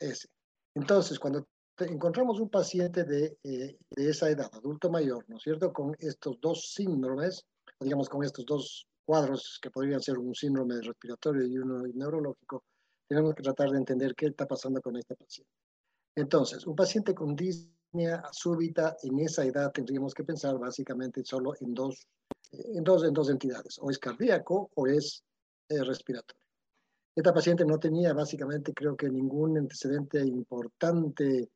ese. 0.00 0.28
Entonces, 0.74 1.18
cuando 1.18 1.46
encontramos 1.78 2.40
un 2.40 2.48
paciente 2.48 3.04
de, 3.04 3.36
de, 3.42 3.76
esa 3.96 4.30
edad, 4.30 4.50
adulto 4.54 4.90
mayor, 4.90 5.24
¿no 5.28 5.36
es 5.36 5.42
cierto?, 5.42 5.72
con 5.72 5.94
estos 5.98 6.40
dos 6.40 6.72
síndromes, 6.72 7.44
digamos 7.80 8.08
con 8.08 8.24
estos 8.24 8.46
dos 8.46 8.88
cuadros 9.04 9.58
que 9.60 9.70
podrían 9.70 10.00
ser 10.00 10.18
un 10.18 10.34
síndrome 10.34 10.80
respiratorio 10.80 11.46
y 11.46 11.58
uno 11.58 11.82
neurológico, 11.94 12.64
tenemos 13.06 13.34
que 13.34 13.42
tratar 13.42 13.70
de 13.70 13.78
entender 13.78 14.14
qué 14.14 14.26
está 14.26 14.46
pasando 14.46 14.80
con 14.80 14.96
esta 14.96 15.14
paciente. 15.14 15.52
Entonces, 16.18 16.66
un 16.66 16.74
paciente 16.74 17.14
con 17.14 17.36
disnea 17.36 18.24
súbita 18.32 18.96
en 19.04 19.20
esa 19.20 19.44
edad 19.44 19.70
tendríamos 19.70 20.12
que 20.12 20.24
pensar 20.24 20.58
básicamente 20.58 21.24
solo 21.24 21.54
en 21.60 21.72
dos, 21.72 22.08
en 22.50 22.82
dos, 22.82 23.04
en 23.04 23.14
dos 23.14 23.30
entidades, 23.30 23.78
o 23.80 23.88
es 23.88 24.00
cardíaco 24.00 24.68
o 24.74 24.88
es 24.88 25.22
eh, 25.68 25.80
respiratorio. 25.84 26.42
Esta 27.14 27.32
paciente 27.32 27.64
no 27.64 27.78
tenía 27.78 28.12
básicamente 28.14 28.74
creo 28.74 28.96
que 28.96 29.08
ningún 29.08 29.58
antecedente 29.58 30.18
importante, 30.20 31.50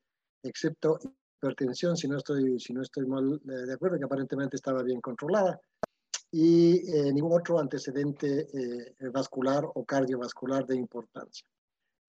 excepto 0.44 0.96
hipertensión, 1.38 1.96
si 1.96 2.06
no 2.06 2.18
estoy, 2.18 2.60
si 2.60 2.72
no 2.72 2.82
estoy 2.82 3.04
mal 3.06 3.40
eh, 3.44 3.66
de 3.66 3.74
acuerdo, 3.74 3.98
que 3.98 4.04
aparentemente 4.04 4.54
estaba 4.54 4.84
bien 4.84 5.00
controlada, 5.00 5.60
y 6.30 6.88
eh, 6.88 7.12
ningún 7.12 7.32
otro 7.32 7.58
antecedente 7.58 8.46
vascular 9.12 9.64
o 9.74 9.84
cardiovascular 9.84 10.64
de 10.64 10.76
importancia 10.76 11.44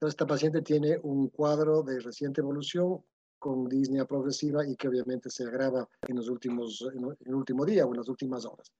esta 0.08 0.26
paciente 0.26 0.62
tiene 0.62 1.00
un 1.04 1.30
cuadro 1.30 1.84
de 1.84 2.00
reciente 2.00 2.42
evolución 2.42 3.04
con 3.40 3.68
disnea 3.68 4.06
progresiva 4.06 4.66
y 4.66 4.76
que 4.76 4.88
obviamente 4.88 5.30
se 5.30 5.44
agrava 5.44 5.88
en, 6.08 6.16
los 6.16 6.30
últimos, 6.30 6.88
en 6.94 7.04
el 7.26 7.36
último 7.36 7.66
día 7.66 7.86
o 7.86 7.92
en 7.92 7.98
las 7.98 8.08
últimas 8.08 8.46
horas. 8.46 8.72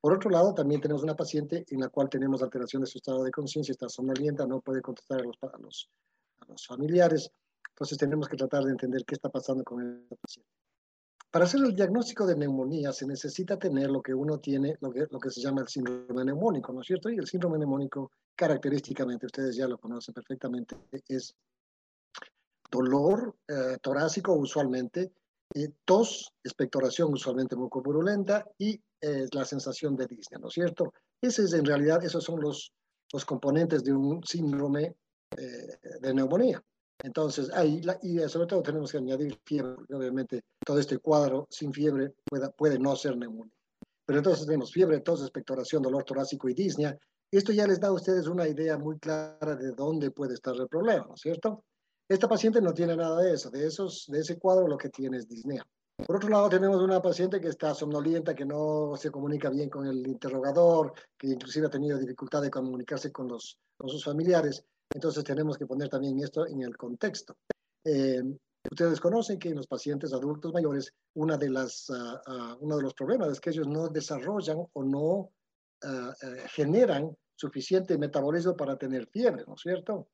Por 0.00 0.12
otro 0.12 0.30
lado, 0.30 0.54
también 0.54 0.80
tenemos 0.80 1.02
una 1.02 1.16
paciente 1.16 1.64
en 1.68 1.80
la 1.80 1.88
cual 1.88 2.08
tenemos 2.08 2.42
alteración 2.42 2.82
de 2.82 2.86
su 2.86 2.98
estado 2.98 3.24
de 3.24 3.30
conciencia, 3.30 3.72
está 3.72 3.88
somnolienta, 3.88 4.46
no 4.46 4.60
puede 4.60 4.80
contestar 4.80 5.20
a 5.20 5.24
los, 5.24 5.36
a 5.42 5.58
los, 5.58 5.88
a 6.40 6.46
los 6.46 6.66
familiares. 6.66 7.30
Entonces 7.70 7.98
tenemos 7.98 8.28
que 8.28 8.36
tratar 8.36 8.64
de 8.64 8.70
entender 8.70 9.04
qué 9.04 9.14
está 9.14 9.28
pasando 9.28 9.64
con 9.64 10.02
esta 10.02 10.16
paciente. 10.16 10.50
Para 11.30 11.44
hacer 11.44 11.60
el 11.60 11.74
diagnóstico 11.74 12.26
de 12.26 12.36
neumonía 12.36 12.92
se 12.92 13.06
necesita 13.06 13.58
tener 13.58 13.90
lo 13.90 14.00
que 14.00 14.14
uno 14.14 14.38
tiene, 14.38 14.78
lo 14.80 14.90
que, 14.90 15.30
se 15.30 15.42
llama 15.42 15.60
el 15.60 15.68
síndrome 15.68 16.24
neumónico, 16.24 16.72
¿no 16.72 16.80
es 16.80 16.86
cierto? 16.86 17.10
Y 17.10 17.18
el 17.18 17.26
síndrome 17.26 17.58
neumónico, 17.58 18.12
característicamente, 18.34 19.26
ustedes 19.26 19.54
ya 19.56 19.68
lo 19.68 19.76
conocen 19.78 20.14
perfectamente, 20.14 20.76
es 21.06 21.34
dolor 22.70 23.36
eh, 23.46 23.76
torácico 23.82 24.32
usualmente, 24.32 25.12
eh, 25.54 25.70
tos, 25.84 26.32
expectoración 26.42 27.12
usualmente 27.12 27.56
mucopurulenta 27.56 28.46
y 28.56 28.80
eh, 29.00 29.26
la 29.32 29.44
sensación 29.44 29.96
de 29.96 30.06
disnea, 30.06 30.38
¿no 30.40 30.48
es 30.48 30.54
cierto? 30.54 30.94
Ese 31.20 31.44
es 31.44 31.52
en 31.52 31.64
realidad, 31.64 32.02
esos 32.04 32.24
son 32.24 32.40
los, 32.40 32.72
los 33.12 33.24
componentes 33.26 33.84
de 33.84 33.92
un 33.92 34.22
síndrome 34.24 34.94
de 36.00 36.14
neumonía. 36.14 36.62
Entonces, 37.02 37.50
ahí, 37.54 37.80
y 38.02 38.18
sobre 38.28 38.46
todo 38.46 38.62
tenemos 38.62 38.90
que 38.90 38.98
añadir 38.98 39.38
fiebre, 39.44 39.74
porque 39.74 39.94
obviamente 39.94 40.42
todo 40.64 40.78
este 40.78 40.98
cuadro 40.98 41.46
sin 41.50 41.72
fiebre 41.72 42.14
puede, 42.56 42.78
no 42.78 42.96
ser 42.96 43.16
neumonía. 43.16 43.52
Pero 44.04 44.18
entonces 44.18 44.46
tenemos 44.46 44.72
fiebre, 44.72 45.00
tos, 45.00 45.20
expectoración, 45.20 45.82
dolor 45.82 46.02
torácico 46.04 46.48
y 46.48 46.54
disnea. 46.54 46.96
Esto 47.30 47.52
ya 47.52 47.66
les 47.66 47.78
da 47.78 47.88
a 47.88 47.92
ustedes 47.92 48.26
una 48.26 48.48
idea 48.48 48.78
muy 48.78 48.98
clara 48.98 49.54
de 49.54 49.72
dónde 49.72 50.10
puede 50.10 50.34
estar 50.34 50.56
el 50.56 50.66
problema, 50.66 51.04
¿no 51.06 51.14
es 51.14 51.20
cierto? 51.20 51.62
Esta 52.08 52.26
paciente 52.26 52.60
no 52.62 52.72
tiene 52.72 52.96
nada 52.96 53.20
de 53.20 53.34
eso, 53.34 53.50
de, 53.50 53.66
esos, 53.66 54.06
de 54.08 54.20
ese 54.20 54.38
cuadro 54.38 54.66
lo 54.66 54.78
que 54.78 54.88
tiene 54.88 55.18
es 55.18 55.28
disnea. 55.28 55.62
Por 56.06 56.16
otro 56.16 56.30
lado, 56.30 56.48
tenemos 56.48 56.80
una 56.80 57.02
paciente 57.02 57.40
que 57.40 57.48
está 57.48 57.74
somnolienta, 57.74 58.34
que 58.34 58.46
no 58.46 58.94
se 58.96 59.10
comunica 59.10 59.50
bien 59.50 59.68
con 59.68 59.86
el 59.86 60.06
interrogador, 60.06 60.92
que 61.18 61.26
inclusive 61.26 61.66
ha 61.66 61.70
tenido 61.70 61.98
dificultad 61.98 62.40
de 62.40 62.50
comunicarse 62.50 63.10
con, 63.10 63.28
los, 63.28 63.58
con 63.76 63.90
sus 63.90 64.04
familiares. 64.04 64.64
Entonces 64.94 65.24
tenemos 65.24 65.56
que 65.56 65.66
poner 65.66 65.88
también 65.88 66.18
esto 66.20 66.46
en 66.46 66.62
el 66.62 66.76
contexto. 66.76 67.36
Eh, 67.84 68.22
ustedes 68.70 69.00
conocen 69.00 69.38
que 69.38 69.50
en 69.50 69.56
los 69.56 69.66
pacientes 69.66 70.12
adultos 70.12 70.52
mayores, 70.52 70.92
una 71.14 71.36
de 71.36 71.50
las, 71.50 71.88
uh, 71.90 71.94
uh, 71.94 72.56
uno 72.60 72.76
de 72.76 72.82
los 72.82 72.94
problemas 72.94 73.30
es 73.30 73.40
que 73.40 73.50
ellos 73.50 73.66
no 73.66 73.88
desarrollan 73.88 74.58
o 74.72 74.82
no 74.82 75.04
uh, 75.10 76.12
generan 76.54 77.16
suficiente 77.36 77.96
metabolismo 77.98 78.56
para 78.56 78.76
tener 78.76 79.06
fiebre, 79.08 79.44
¿no 79.46 79.54
es 79.54 79.60
cierto? 79.60 80.08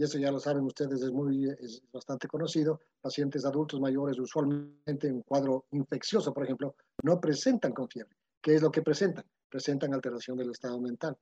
y 0.00 0.02
eso 0.02 0.16
ya 0.16 0.32
lo 0.32 0.40
saben 0.40 0.64
ustedes, 0.64 1.02
es, 1.02 1.10
muy, 1.10 1.46
es 1.60 1.82
bastante 1.92 2.26
conocido, 2.26 2.80
pacientes 3.02 3.44
adultos 3.44 3.78
mayores 3.80 4.18
usualmente 4.18 5.08
en 5.08 5.20
cuadro 5.20 5.66
infeccioso, 5.72 6.32
por 6.32 6.44
ejemplo, 6.44 6.74
no 7.02 7.20
presentan 7.20 7.72
con 7.72 7.86
fiebre. 7.86 8.16
¿Qué 8.40 8.54
es 8.54 8.62
lo 8.62 8.70
que 8.70 8.80
presentan? 8.80 9.26
Presentan 9.50 9.92
alteración 9.92 10.38
del 10.38 10.52
estado 10.52 10.80
mental. 10.80 11.18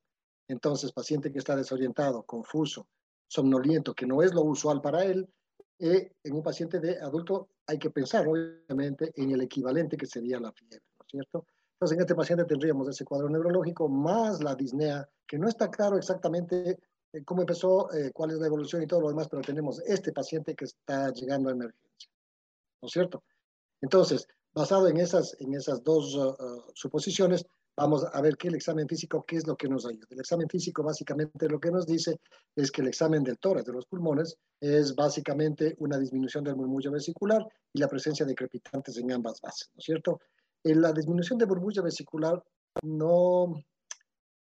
Entonces, 0.49 0.93
paciente 0.93 1.31
que 1.31 1.39
está 1.39 1.55
desorientado, 1.55 2.23
confuso, 2.23 2.89
somnoliento, 3.27 3.95
que 3.95 4.07
no 4.07 4.23
es 4.23 4.35
lo 4.35 4.43
usual 4.43 4.81
para 4.81 5.05
él, 5.05 5.29
eh, 5.79 6.13
en 6.25 6.35
un 6.35 6.43
paciente 6.43 6.81
de 6.81 6.99
adulto 6.99 7.51
hay 7.67 7.79
que 7.79 7.91
pensar, 7.91 8.27
obviamente, 8.27 9.13
en 9.15 9.31
el 9.31 9.43
equivalente 9.43 9.97
que 9.97 10.07
sería 10.07 10.41
la 10.41 10.51
fiebre, 10.53 10.81
¿no 10.99 11.05
es 11.05 11.11
cierto? 11.11 11.47
Entonces, 11.75 11.97
en 11.97 12.01
este 12.01 12.15
paciente 12.15 12.45
tendríamos 12.47 12.89
ese 12.89 13.05
cuadro 13.05 13.29
neurológico 13.29 13.89
más 13.89 14.43
la 14.43 14.55
disnea, 14.55 15.09
que 15.27 15.39
no 15.39 15.49
está 15.49 15.71
claro 15.71 15.97
exactamente 15.97 16.79
eh, 17.13 17.25
cómo 17.25 17.43
empezó, 17.43 17.93
eh, 17.93 18.11
cuál 18.13 18.31
es 18.31 18.39
la 18.39 18.47
evolución 18.47 18.83
y 18.83 18.87
todo 18.87 19.03
lo 19.03 19.09
demás, 19.11 19.29
pero 19.29 19.43
tenemos 19.43 19.81
este 19.87 20.13
paciente 20.13 20.55
que 20.55 20.65
está 20.65 21.13
llegando 21.13 21.51
a 21.51 21.53
emergencia. 21.53 22.11
¿No 22.83 22.87
es 22.87 22.93
cierto? 22.93 23.23
Entonces, 23.81 24.27
basado 24.53 24.89
en 24.89 24.97
esas, 24.97 25.37
en 25.41 25.55
esas 25.55 25.83
dos 25.85 26.15
uh, 26.17 26.31
uh, 26.31 26.65
suposiciones, 26.75 27.47
vamos 27.79 28.05
a 28.13 28.21
ver 28.21 28.37
qué 28.37 28.49
el 28.49 28.57
examen 28.57 28.89
físico, 28.89 29.25
qué 29.25 29.37
es 29.37 29.47
lo 29.47 29.57
que 29.57 29.69
nos 29.69 29.87
ayuda. 29.87 30.07
El 30.11 30.19
examen 30.19 30.49
físico 30.49 30.83
básicamente 30.83 31.49
lo 31.49 31.61
que 31.61 31.71
nos 31.71 31.87
dice 31.87 32.21
es 32.57 32.73
que 32.73 32.83
el 32.83 32.89
examen 32.89 33.23
del 33.23 33.39
tórax 33.39 33.67
de 33.67 33.73
los 33.73 33.87
pulmones 33.87 34.37
es 34.61 34.97
básicamente 34.97 35.77
una 35.79 35.97
disminución 35.97 36.43
del 36.43 36.57
murmullo 36.57 36.91
vesicular 36.91 37.47
y 37.73 37.79
la 37.79 37.87
presencia 37.87 38.27
de 38.27 38.35
crepitantes 38.35 38.99
en 38.99 39.13
ambas 39.13 39.41
bases, 39.41 39.71
¿no 39.75 39.79
es 39.79 39.85
cierto? 39.85 40.21
En 40.65 40.83
la 40.83 40.93
disminución 40.93 41.39
del 41.39 41.49
murmullo 41.49 41.85
vesicular 41.85 42.43
no, 42.83 43.55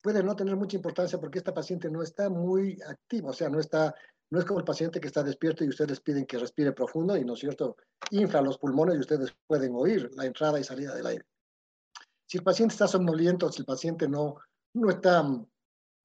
puede 0.00 0.22
no 0.22 0.36
tener 0.36 0.54
mucha 0.54 0.76
importancia 0.76 1.18
porque 1.18 1.38
esta 1.38 1.52
paciente 1.52 1.90
no 1.90 2.02
está 2.02 2.30
muy 2.30 2.78
activa, 2.88 3.30
o 3.30 3.34
sea, 3.34 3.48
no 3.48 3.58
está, 3.58 3.92
no 4.30 4.38
es 4.38 4.44
como 4.44 4.60
el 4.60 4.64
paciente 4.64 5.00
que 5.00 5.08
está 5.08 5.24
despierto 5.24 5.64
y 5.64 5.68
ustedes 5.68 6.00
piden 6.00 6.24
que 6.24 6.38
respire 6.38 6.70
profundo 6.70 7.16
y, 7.16 7.24
¿no 7.24 7.34
es 7.34 7.40
cierto?, 7.40 7.76
infla 8.12 8.40
los 8.42 8.58
pulmones 8.58 8.94
y 8.94 9.00
ustedes 9.00 9.34
pueden 9.48 9.72
oír 9.74 10.08
la 10.14 10.24
entrada 10.24 10.60
y 10.60 10.62
salida 10.62 10.94
del 10.94 11.06
aire. 11.06 11.24
Si 12.34 12.38
el 12.38 12.42
paciente 12.42 12.72
está 12.72 12.88
somnoliento, 12.88 13.52
si 13.52 13.60
el 13.60 13.64
paciente 13.64 14.08
no, 14.08 14.34
no 14.74 14.90
está 14.90 15.22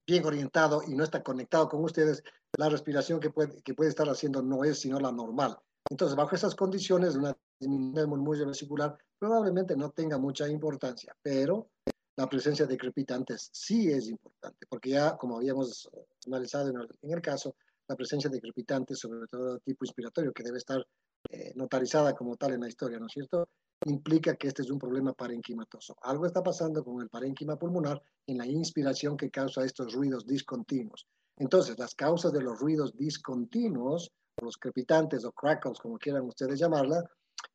bien 0.06 0.24
orientado 0.24 0.80
y 0.86 0.94
no 0.94 1.02
está 1.02 1.24
conectado 1.24 1.68
con 1.68 1.82
ustedes, 1.82 2.22
la 2.56 2.68
respiración 2.68 3.18
que 3.18 3.30
puede, 3.30 3.60
que 3.62 3.74
puede 3.74 3.90
estar 3.90 4.08
haciendo 4.08 4.40
no 4.40 4.62
es 4.62 4.78
sino 4.78 5.00
la 5.00 5.10
normal. 5.10 5.58
Entonces, 5.90 6.16
bajo 6.16 6.36
esas 6.36 6.54
condiciones, 6.54 7.16
una 7.16 7.36
disminución 7.58 7.94
del 7.94 8.06
murmullo 8.06 8.46
vesicular 8.46 8.96
probablemente 9.18 9.76
no 9.76 9.90
tenga 9.90 10.18
mucha 10.18 10.46
importancia, 10.46 11.16
pero 11.20 11.68
la 12.16 12.28
presencia 12.28 12.64
de 12.64 12.78
crepitantes 12.78 13.50
sí 13.52 13.90
es 13.90 14.08
importante, 14.08 14.68
porque 14.68 14.90
ya, 14.90 15.16
como 15.16 15.38
habíamos 15.38 15.90
analizado 16.28 16.68
en 16.68 16.76
el, 16.76 16.88
en 17.02 17.12
el 17.12 17.20
caso, 17.20 17.56
la 17.90 17.96
presencia 17.96 18.30
de 18.30 18.40
crepitantes, 18.40 19.00
sobre 19.00 19.26
todo 19.26 19.54
de 19.54 19.60
tipo 19.60 19.84
inspiratorio, 19.84 20.32
que 20.32 20.44
debe 20.44 20.58
estar 20.58 20.80
eh, 21.28 21.52
notarizada 21.56 22.14
como 22.14 22.36
tal 22.36 22.52
en 22.52 22.60
la 22.60 22.68
historia, 22.68 23.00
¿no 23.00 23.06
es 23.06 23.12
cierto? 23.12 23.48
Implica 23.84 24.36
que 24.36 24.46
este 24.46 24.62
es 24.62 24.70
un 24.70 24.78
problema 24.78 25.12
parenquimatoso. 25.12 25.96
Algo 26.02 26.24
está 26.24 26.40
pasando 26.40 26.84
con 26.84 27.02
el 27.02 27.08
parénquima 27.08 27.56
pulmonar 27.56 28.00
en 28.28 28.38
la 28.38 28.46
inspiración 28.46 29.16
que 29.16 29.30
causa 29.30 29.64
estos 29.64 29.92
ruidos 29.92 30.24
discontinuos. 30.24 31.08
Entonces, 31.36 31.76
las 31.80 31.96
causas 31.96 32.32
de 32.32 32.42
los 32.42 32.60
ruidos 32.60 32.96
discontinuos, 32.96 34.12
los 34.40 34.56
crepitantes 34.56 35.24
o 35.24 35.32
crackles, 35.32 35.80
como 35.80 35.98
quieran 35.98 36.26
ustedes 36.26 36.60
llamarla, 36.60 37.02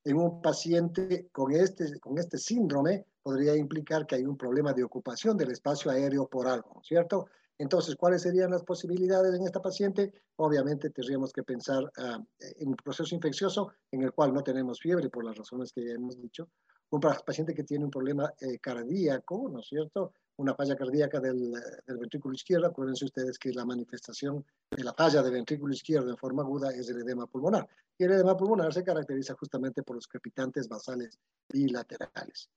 en 0.04 0.18
un 0.18 0.42
paciente 0.42 1.30
con 1.32 1.54
este, 1.54 1.98
con 2.02 2.18
este 2.18 2.38
síndrome 2.38 3.06
podría 3.24 3.56
implicar 3.56 4.06
que 4.06 4.16
hay 4.16 4.26
un 4.26 4.36
problema 4.36 4.74
de 4.74 4.84
ocupación 4.84 5.38
del 5.38 5.52
espacio 5.52 5.92
aéreo 5.92 6.28
por 6.28 6.48
algo, 6.48 6.82
¿cierto? 6.84 7.28
Entonces, 7.58 7.96
¿cuáles 7.96 8.22
serían 8.22 8.52
las 8.52 8.64
posibilidades 8.64 9.34
en 9.34 9.46
esta 9.46 9.62
paciente? 9.62 10.14
Obviamente 10.36 10.90
tendríamos 10.90 11.32
que 11.32 11.44
pensar 11.44 11.84
uh, 11.84 12.24
en 12.40 12.68
un 12.68 12.76
proceso 12.76 13.16
infeccioso 13.16 13.72
en 13.92 14.04
el 14.04 14.12
cual 14.12 14.34
no 14.34 14.44
tenemos 14.44 14.80
fiebre 14.80 15.10
por 15.10 15.24
las 15.24 15.38
razones 15.38 15.72
que 15.72 15.86
ya 15.86 15.94
hemos 15.94 16.20
dicho. 16.22 16.50
Un 16.90 17.00
paciente 17.00 17.54
que 17.54 17.64
tiene 17.64 17.86
un 17.86 17.92
problema 17.92 18.32
eh, 18.40 18.60
cardíaco, 18.60 19.50
¿no 19.50 19.60
es 19.60 19.68
cierto? 19.68 20.14
Una 20.38 20.54
falla 20.54 20.76
cardíaca 20.76 21.20
del, 21.20 21.52
del, 21.52 21.98
ventrículo 21.98 22.36
izquierdo. 22.36 22.68
Acuérdense 22.68 23.06
ustedes 23.06 23.40
que 23.40 23.52
la 23.52 23.66
manifestación 23.66 24.46
de 24.70 24.84
la 24.84 24.94
falla 24.94 25.24
del 25.24 25.34
ventrículo 25.34 25.74
izquierdo 25.74 26.10
en 26.10 26.18
forma 26.18 26.44
aguda 26.44 26.70
es 26.72 26.90
el 26.90 27.02
edema 27.02 27.26
pulmonar. 27.26 27.68
Y 27.98 28.04
el 28.04 28.12
edema 28.12 28.38
pulmonar 28.38 28.74
se 28.74 28.84
caracteriza 28.84 29.34
justamente 29.34 29.82
por 29.82 29.96
los 29.96 30.08
crepitantes 30.08 30.68
basales 30.68 31.18
bilaterales. 31.50 32.50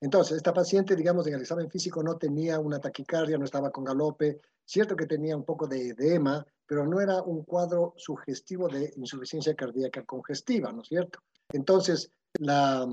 Entonces, 0.00 0.36
esta 0.36 0.52
paciente, 0.52 0.94
digamos, 0.94 1.26
en 1.26 1.34
el 1.34 1.40
examen 1.40 1.70
físico 1.70 2.02
no 2.02 2.16
tenía 2.16 2.58
una 2.58 2.78
taquicardia, 2.78 3.38
no 3.38 3.44
estaba 3.44 3.70
con 3.70 3.84
galope, 3.84 4.40
cierto 4.64 4.94
que 4.94 5.06
tenía 5.06 5.36
un 5.36 5.44
poco 5.44 5.66
de 5.66 5.88
edema, 5.88 6.44
pero 6.66 6.86
no 6.86 7.00
era 7.00 7.22
un 7.22 7.44
cuadro 7.44 7.94
sugestivo 7.96 8.68
de 8.68 8.92
insuficiencia 8.96 9.54
cardíaca 9.54 10.04
congestiva, 10.04 10.72
¿no 10.72 10.82
es 10.82 10.88
cierto? 10.88 11.20
Entonces, 11.50 12.10
la, 12.38 12.86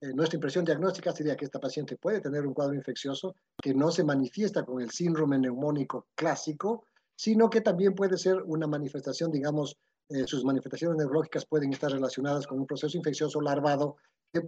eh, 0.00 0.14
nuestra 0.14 0.36
impresión 0.36 0.64
diagnóstica 0.64 1.12
sería 1.12 1.36
que 1.36 1.44
esta 1.44 1.60
paciente 1.60 1.96
puede 1.96 2.20
tener 2.20 2.46
un 2.46 2.54
cuadro 2.54 2.74
infeccioso 2.74 3.36
que 3.60 3.74
no 3.74 3.90
se 3.90 4.02
manifiesta 4.02 4.64
con 4.64 4.80
el 4.80 4.90
síndrome 4.90 5.38
neumónico 5.38 6.06
clásico, 6.14 6.84
sino 7.14 7.50
que 7.50 7.60
también 7.60 7.94
puede 7.94 8.16
ser 8.16 8.42
una 8.42 8.66
manifestación, 8.66 9.30
digamos, 9.30 9.76
eh, 10.08 10.26
sus 10.26 10.42
manifestaciones 10.42 10.96
neurológicas 10.96 11.44
pueden 11.44 11.72
estar 11.72 11.92
relacionadas 11.92 12.46
con 12.46 12.58
un 12.58 12.66
proceso 12.66 12.96
infeccioso 12.96 13.42
larvado 13.42 13.96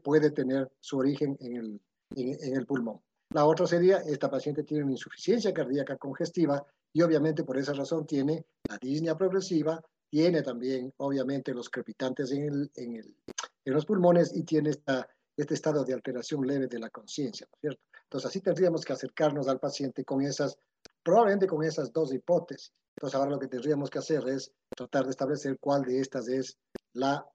puede 0.03 0.31
tener 0.31 0.71
su 0.81 0.99
origen 0.99 1.37
en 1.41 1.57
el, 1.57 1.81
en, 2.15 2.57
el 2.57 2.67
pulmón. 2.67 3.01
La 3.31 3.47
otra 3.47 3.67
sería, 3.67 3.99
esta 3.99 4.31
paciente 4.31 4.63
tiene 4.63 4.85
una 4.85 4.93
insuficiencia 4.93 5.53
cardíaca 5.53 5.97
congestiva 5.97 6.65
y 6.93 7.03
obviamente 7.03 7.45
por 7.45 7.57
esa 7.57 7.73
razón 7.73 8.07
tiene 8.07 8.45
la 8.69 8.79
disnea 8.79 9.17
progresiva, 9.17 9.83
tiene 10.11 10.43
también 10.43 10.93
obviamente 10.99 11.55
los 11.55 11.71
crepitantes 11.71 12.31
en, 12.33 12.43
el, 12.43 12.71
en, 12.77 12.97
el, 12.97 13.17
en 13.65 13.73
los 13.73 13.87
pulmones 13.87 14.37
y 14.37 14.43
tiene 14.45 14.71
esta, 14.71 15.09
este 15.37 15.55
estado 15.55 15.85
de 15.85 15.95
alteración 15.95 16.47
leve 16.47 16.67
de 16.67 16.79
la 16.79 16.91
conciencia, 16.91 17.47
¿no 17.51 17.57
es 17.57 17.61
cierto? 17.61 17.83
Entonces 18.05 18.29
así 18.29 18.41
tendríamos 18.41 18.85
que 18.85 18.93
acercarnos 18.93 19.49
al 19.49 19.59
paciente 19.59 20.05
con 20.05 20.21
esas, 20.21 20.59
probablemente 21.03 21.47
con 21.47 21.65
esas 21.65 21.91
dos 21.93 22.13
hipótesis. 22.13 22.73
Entonces 22.95 23.19
ahora 23.19 23.31
lo 23.31 23.39
que 23.39 23.49
tendríamos 23.49 23.89
que 23.89 23.99
hacer 23.99 24.29
es 24.29 24.53
tratar 24.77 25.05
de 25.05 25.11
establecer 25.11 25.57
cuál 25.59 25.83
de 25.83 25.99
estas 25.99 26.29
es 26.29 26.59
la 26.93 27.27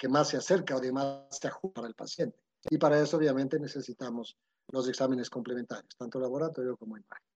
que 0.00 0.08
más 0.08 0.30
se 0.30 0.38
acerca 0.38 0.76
o 0.76 0.80
de 0.80 0.90
más 0.90 1.26
se 1.28 1.46
ajusta 1.46 1.86
el 1.86 1.94
paciente. 1.94 2.38
Y 2.70 2.78
para 2.78 3.00
eso, 3.00 3.18
obviamente, 3.18 3.60
necesitamos 3.60 4.38
los 4.68 4.88
exámenes 4.88 5.28
complementarios, 5.28 5.94
tanto 5.94 6.18
laboratorio 6.18 6.74
como 6.78 6.96
imagen. 6.96 7.26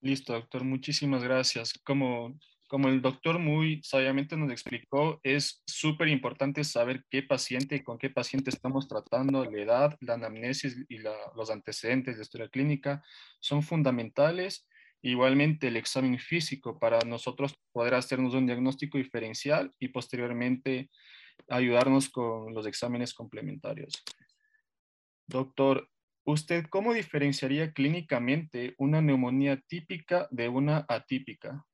Listo, 0.00 0.34
doctor. 0.34 0.62
Muchísimas 0.62 1.24
gracias. 1.24 1.72
Como, 1.84 2.38
como 2.68 2.88
el 2.88 3.02
doctor 3.02 3.40
muy 3.40 3.82
sabiamente 3.82 4.36
nos 4.36 4.52
explicó, 4.52 5.18
es 5.24 5.62
súper 5.66 6.06
importante 6.08 6.62
saber 6.62 7.04
qué 7.10 7.24
paciente 7.24 7.76
y 7.76 7.82
con 7.82 7.98
qué 7.98 8.08
paciente 8.08 8.50
estamos 8.50 8.86
tratando, 8.86 9.44
la 9.44 9.60
edad, 9.60 9.96
la 10.00 10.14
anamnesis 10.14 10.76
y 10.88 10.98
la, 10.98 11.14
los 11.34 11.50
antecedentes 11.50 12.16
de 12.16 12.22
historia 12.22 12.48
clínica 12.48 13.02
son 13.40 13.64
fundamentales 13.64 14.64
Igualmente 15.04 15.68
el 15.68 15.76
examen 15.76 16.18
físico 16.18 16.78
para 16.78 16.98
nosotros 17.00 17.54
poder 17.72 17.94
hacernos 17.94 18.32
un 18.32 18.46
diagnóstico 18.46 18.96
diferencial 18.96 19.70
y 19.78 19.88
posteriormente 19.88 20.88
ayudarnos 21.46 22.08
con 22.08 22.54
los 22.54 22.66
exámenes 22.66 23.12
complementarios. 23.12 24.02
Doctor, 25.26 25.90
¿usted 26.24 26.64
cómo 26.70 26.94
diferenciaría 26.94 27.74
clínicamente 27.74 28.74
una 28.78 29.02
neumonía 29.02 29.60
típica 29.68 30.26
de 30.30 30.48
una 30.48 30.86
atípica? 30.88 31.66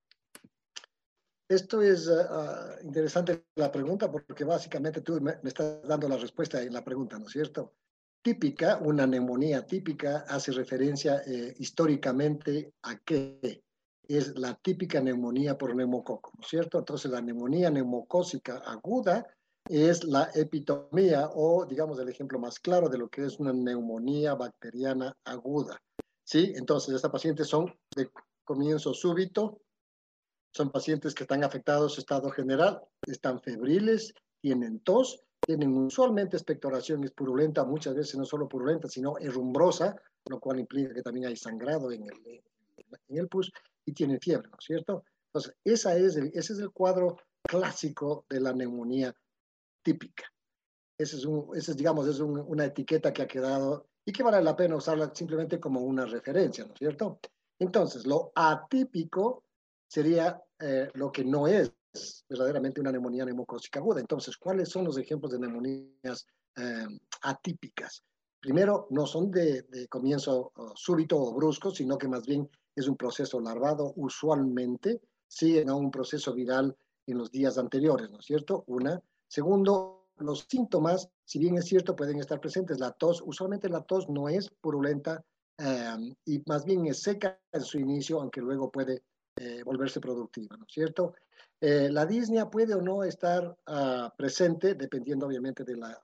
Esto 1.47 1.81
es 1.81 2.09
uh, 2.09 2.83
interesante 2.83 3.45
la 3.55 3.71
pregunta 3.71 4.11
porque 4.11 4.43
básicamente 4.43 4.99
tú 4.99 5.21
me, 5.21 5.37
me, 5.41 5.47
estás 5.47 5.81
dando 5.87 6.09
la 6.09 6.17
respuesta 6.17 6.61
en 6.61 6.73
la 6.73 6.83
pregunta, 6.83 7.17
¿no 7.17 7.27
es 7.27 7.31
cierto? 7.31 7.75
Típica, 8.21 8.77
una 8.77 9.07
neumonía 9.07 9.65
típica, 9.65 10.25
hace 10.27 10.51
referencia 10.51 11.21
eh, 11.25 11.55
históricamente 11.59 12.73
a 12.83 12.97
qué? 12.97 13.61
es 14.17 14.37
la 14.37 14.55
típica 14.55 14.99
neumonía 14.99 15.57
por 15.57 15.75
neumococo, 15.75 16.31
¿no 16.35 16.41
es 16.41 16.49
cierto? 16.49 16.79
Entonces 16.79 17.11
la 17.11 17.21
neumonía 17.21 17.69
neumocócica 17.69 18.57
aguda 18.57 19.25
es 19.69 20.03
la 20.03 20.29
epitomía 20.33 21.29
o, 21.33 21.65
digamos, 21.65 21.99
el 21.99 22.09
ejemplo 22.09 22.39
más 22.39 22.59
claro 22.59 22.89
de 22.89 22.97
lo 22.97 23.09
que 23.09 23.25
es 23.25 23.39
una 23.39 23.53
neumonía 23.53 24.35
bacteriana 24.35 25.15
aguda. 25.23 25.81
¿Sí? 26.25 26.53
Entonces, 26.55 26.95
estas 26.95 27.11
pacientes 27.11 27.47
son 27.47 27.73
de 27.95 28.09
comienzo 28.43 28.93
súbito, 28.93 29.61
son 30.53 30.71
pacientes 30.71 31.13
que 31.13 31.23
están 31.23 31.43
afectados 31.43 31.97
estado 31.97 32.29
general, 32.31 32.81
están 33.07 33.41
febriles, 33.41 34.13
tienen 34.41 34.79
tos, 34.79 35.21
tienen 35.45 35.75
usualmente 35.75 36.37
expectoración 36.37 37.03
es 37.03 37.11
purulenta, 37.11 37.63
muchas 37.63 37.95
veces 37.95 38.15
no 38.15 38.25
solo 38.25 38.47
purulenta, 38.47 38.87
sino 38.87 39.17
herrumbrosa, 39.17 39.95
lo 40.25 40.39
cual 40.39 40.59
implica 40.59 40.93
que 40.93 41.01
también 41.01 41.27
hay 41.27 41.35
sangrado 41.35 41.91
en 41.91 42.03
el, 42.03 42.43
en 43.07 43.17
el 43.17 43.27
pus 43.27 43.51
y 43.85 43.93
tienen 43.93 44.19
fiebre, 44.19 44.49
¿no 44.49 44.57
es 44.59 44.65
cierto? 44.65 45.03
Entonces, 45.27 45.55
esa 45.63 45.95
es 45.95 46.15
ese 46.15 46.53
es 46.53 46.59
el 46.59 46.71
cuadro 46.71 47.17
clásico 47.43 48.25
de 48.29 48.39
la 48.39 48.53
neumonía 48.53 49.15
típica. 49.81 50.25
Ese 50.97 51.17
es, 51.17 51.25
un, 51.25 51.55
ese 51.55 51.71
es 51.71 51.77
digamos, 51.77 52.07
es 52.07 52.19
una 52.19 52.65
etiqueta 52.65 53.11
que 53.11 53.23
ha 53.23 53.27
quedado 53.27 53.87
y 54.05 54.11
que 54.11 54.23
vale 54.23 54.41
la 54.43 54.55
pena 54.55 54.75
usarla 54.75 55.11
simplemente 55.13 55.59
como 55.59 55.81
una 55.81 56.05
referencia, 56.05 56.65
¿no 56.65 56.73
es 56.73 56.79
cierto? 56.79 57.19
Entonces, 57.59 58.05
lo 58.05 58.31
atípico 58.35 59.43
sería 59.87 60.41
eh, 60.59 60.89
lo 60.93 61.11
que 61.11 61.23
no 61.23 61.47
es 61.47 61.73
verdaderamente 62.27 62.81
una 62.81 62.91
neumonía 62.91 63.25
neumocócica 63.25 63.79
aguda. 63.79 63.99
Entonces, 63.99 64.37
¿cuáles 64.37 64.69
son 64.69 64.85
los 64.85 64.97
ejemplos 64.97 65.31
de 65.31 65.39
neumonías 65.39 66.25
eh, 66.57 66.87
atípicas? 67.23 68.03
Primero, 68.39 68.87
no 68.89 69.05
son 69.05 69.29
de, 69.29 69.63
de 69.63 69.87
comienzo 69.87 70.51
súbito 70.75 71.17
o 71.17 71.33
brusco, 71.33 71.71
sino 71.71 71.97
que 71.97 72.07
más 72.07 72.25
bien 72.25 72.49
es 72.75 72.87
un 72.87 72.97
proceso 72.97 73.39
larvado, 73.39 73.93
usualmente 73.97 75.01
siguen 75.27 75.69
a 75.69 75.75
un 75.75 75.91
proceso 75.91 76.33
viral 76.33 76.75
en 77.07 77.17
los 77.17 77.31
días 77.31 77.57
anteriores, 77.57 78.09
¿no 78.09 78.19
es 78.19 78.25
cierto? 78.25 78.63
Una. 78.67 79.01
Segundo, 79.27 80.07
los 80.17 80.45
síntomas, 80.49 81.09
si 81.25 81.39
bien 81.39 81.57
es 81.57 81.65
cierto, 81.65 81.95
pueden 81.95 82.19
estar 82.19 82.39
presentes. 82.39 82.79
La 82.79 82.91
tos, 82.91 83.21
usualmente 83.25 83.69
la 83.69 83.81
tos 83.81 84.09
no 84.09 84.29
es 84.29 84.49
purulenta 84.49 85.23
eh, 85.57 86.15
y 86.25 86.41
más 86.45 86.65
bien 86.65 86.85
es 86.87 87.01
seca 87.01 87.39
en 87.51 87.61
su 87.61 87.79
inicio, 87.79 88.19
aunque 88.19 88.41
luego 88.41 88.71
puede 88.71 89.03
eh, 89.35 89.63
volverse 89.63 89.99
productiva, 89.99 90.57
¿no 90.57 90.65
es 90.65 90.73
cierto? 90.73 91.13
Eh, 91.61 91.89
la 91.91 92.07
disnea 92.07 92.49
puede 92.49 92.73
o 92.73 92.81
no 92.81 93.03
estar 93.03 93.55
uh, 93.67 94.09
presente, 94.17 94.73
dependiendo 94.73 95.27
obviamente 95.27 95.63
de 95.63 95.77
la 95.77 96.03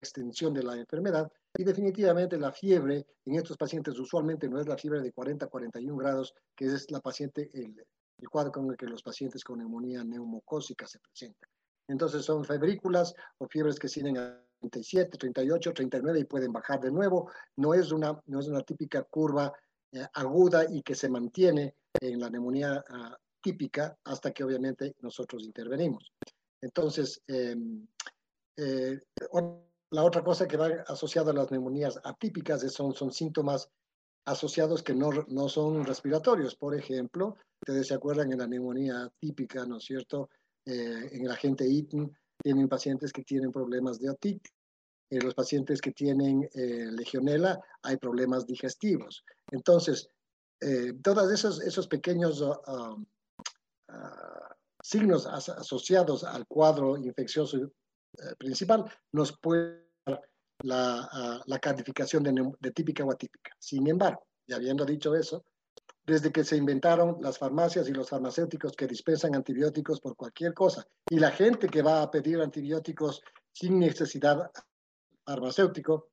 extensión 0.00 0.54
de 0.54 0.62
la 0.62 0.76
enfermedad, 0.76 1.30
y 1.58 1.64
definitivamente 1.64 2.38
la 2.38 2.52
fiebre 2.52 3.04
en 3.24 3.34
estos 3.34 3.56
pacientes 3.56 3.98
usualmente 3.98 4.48
no 4.48 4.60
es 4.60 4.68
la 4.68 4.76
fiebre 4.76 5.00
de 5.00 5.12
40 5.12 5.46
a 5.46 5.48
41 5.48 5.96
grados, 5.96 6.34
que 6.54 6.66
es 6.66 6.88
la 6.92 7.00
paciente, 7.00 7.50
el, 7.52 7.84
el 8.18 8.28
cuadro 8.28 8.52
con 8.52 8.70
el 8.70 8.76
que 8.76 8.86
los 8.86 9.02
pacientes 9.02 9.42
con 9.42 9.58
neumonía 9.58 10.04
neumocócica 10.04 10.86
se 10.86 11.00
presentan. 11.00 11.50
Entonces 11.88 12.24
son 12.24 12.44
febrículas 12.44 13.14
o 13.38 13.48
fiebres 13.48 13.78
que 13.78 13.88
siguen 13.88 14.18
a 14.18 14.40
37, 14.60 15.18
38, 15.18 15.72
39 15.72 16.20
y 16.20 16.24
pueden 16.24 16.52
bajar 16.52 16.80
de 16.80 16.90
nuevo. 16.90 17.30
No 17.56 17.74
es 17.74 17.90
una, 17.90 18.20
no 18.26 18.40
es 18.40 18.48
una 18.48 18.62
típica 18.62 19.02
curva 19.02 19.52
eh, 19.92 20.06
aguda 20.14 20.64
y 20.68 20.82
que 20.82 20.94
se 20.94 21.08
mantiene 21.08 21.74
en 22.00 22.20
la 22.20 22.30
neumonía 22.30 22.84
uh, 22.88 23.14
típica 23.40 23.96
hasta 24.04 24.32
que 24.32 24.44
obviamente 24.44 24.94
nosotros 25.00 25.44
intervenimos. 25.44 26.12
Entonces, 26.60 27.22
eh, 27.28 27.56
eh, 28.56 29.00
la 29.90 30.02
otra 30.02 30.24
cosa 30.24 30.48
que 30.48 30.56
va 30.56 30.68
asociada 30.86 31.30
a 31.30 31.34
las 31.34 31.50
neumonías 31.50 32.00
atípicas 32.04 32.60
son, 32.72 32.94
son 32.94 33.12
síntomas 33.12 33.70
asociados 34.26 34.82
que 34.82 34.94
no, 34.94 35.10
no 35.28 35.48
son 35.48 35.84
respiratorios. 35.84 36.56
Por 36.56 36.74
ejemplo, 36.74 37.36
ustedes 37.60 37.88
se 37.88 37.94
acuerdan 37.94 38.32
en 38.32 38.38
la 38.38 38.46
neumonía 38.46 39.10
típica, 39.20 39.64
¿no 39.64 39.78
es 39.78 39.84
cierto? 39.84 40.28
Eh, 40.64 41.08
en 41.12 41.28
la 41.28 41.36
gente 41.36 41.66
ITN 41.66 42.12
tienen 42.42 42.68
pacientes 42.68 43.12
que 43.12 43.22
tienen 43.22 43.52
problemas 43.52 43.98
de 44.00 44.10
otitis. 44.10 44.52
En 45.08 45.24
los 45.24 45.34
pacientes 45.34 45.80
que 45.80 45.92
tienen 45.92 46.48
eh, 46.52 46.90
legionela 46.90 47.60
hay 47.82 47.96
problemas 47.96 48.44
digestivos. 48.44 49.24
Entonces, 49.52 50.08
eh, 50.60 50.94
todos 51.02 51.30
esos, 51.30 51.62
esos 51.62 51.86
pequeños 51.86 52.40
uh, 52.40 53.04
signos 54.82 55.26
as 55.26 55.48
asociados 55.48 56.24
al 56.24 56.46
cuadro 56.46 56.96
infeccioso 56.96 57.58
uh, 57.58 58.36
principal 58.38 58.84
nos 59.12 59.36
pueden 59.38 59.84
dar 60.06 60.20
la, 60.62 61.42
la 61.46 61.58
calificación 61.58 62.22
de, 62.22 62.52
de 62.60 62.70
típica 62.70 63.04
o 63.04 63.10
atípica. 63.10 63.52
Sin 63.58 63.86
embargo, 63.88 64.26
ya 64.46 64.56
habiendo 64.56 64.84
dicho 64.84 65.14
eso, 65.14 65.44
desde 66.06 66.30
que 66.30 66.44
se 66.44 66.56
inventaron 66.56 67.18
las 67.20 67.36
farmacias 67.36 67.88
y 67.88 67.92
los 67.92 68.08
farmacéuticos 68.08 68.76
que 68.76 68.86
dispensan 68.86 69.34
antibióticos 69.34 70.00
por 70.00 70.14
cualquier 70.16 70.54
cosa. 70.54 70.86
Y 71.10 71.18
la 71.18 71.32
gente 71.32 71.68
que 71.68 71.82
va 71.82 72.00
a 72.00 72.10
pedir 72.10 72.40
antibióticos 72.40 73.22
sin 73.52 73.80
necesidad 73.80 74.50
farmacéutico, 75.24 76.10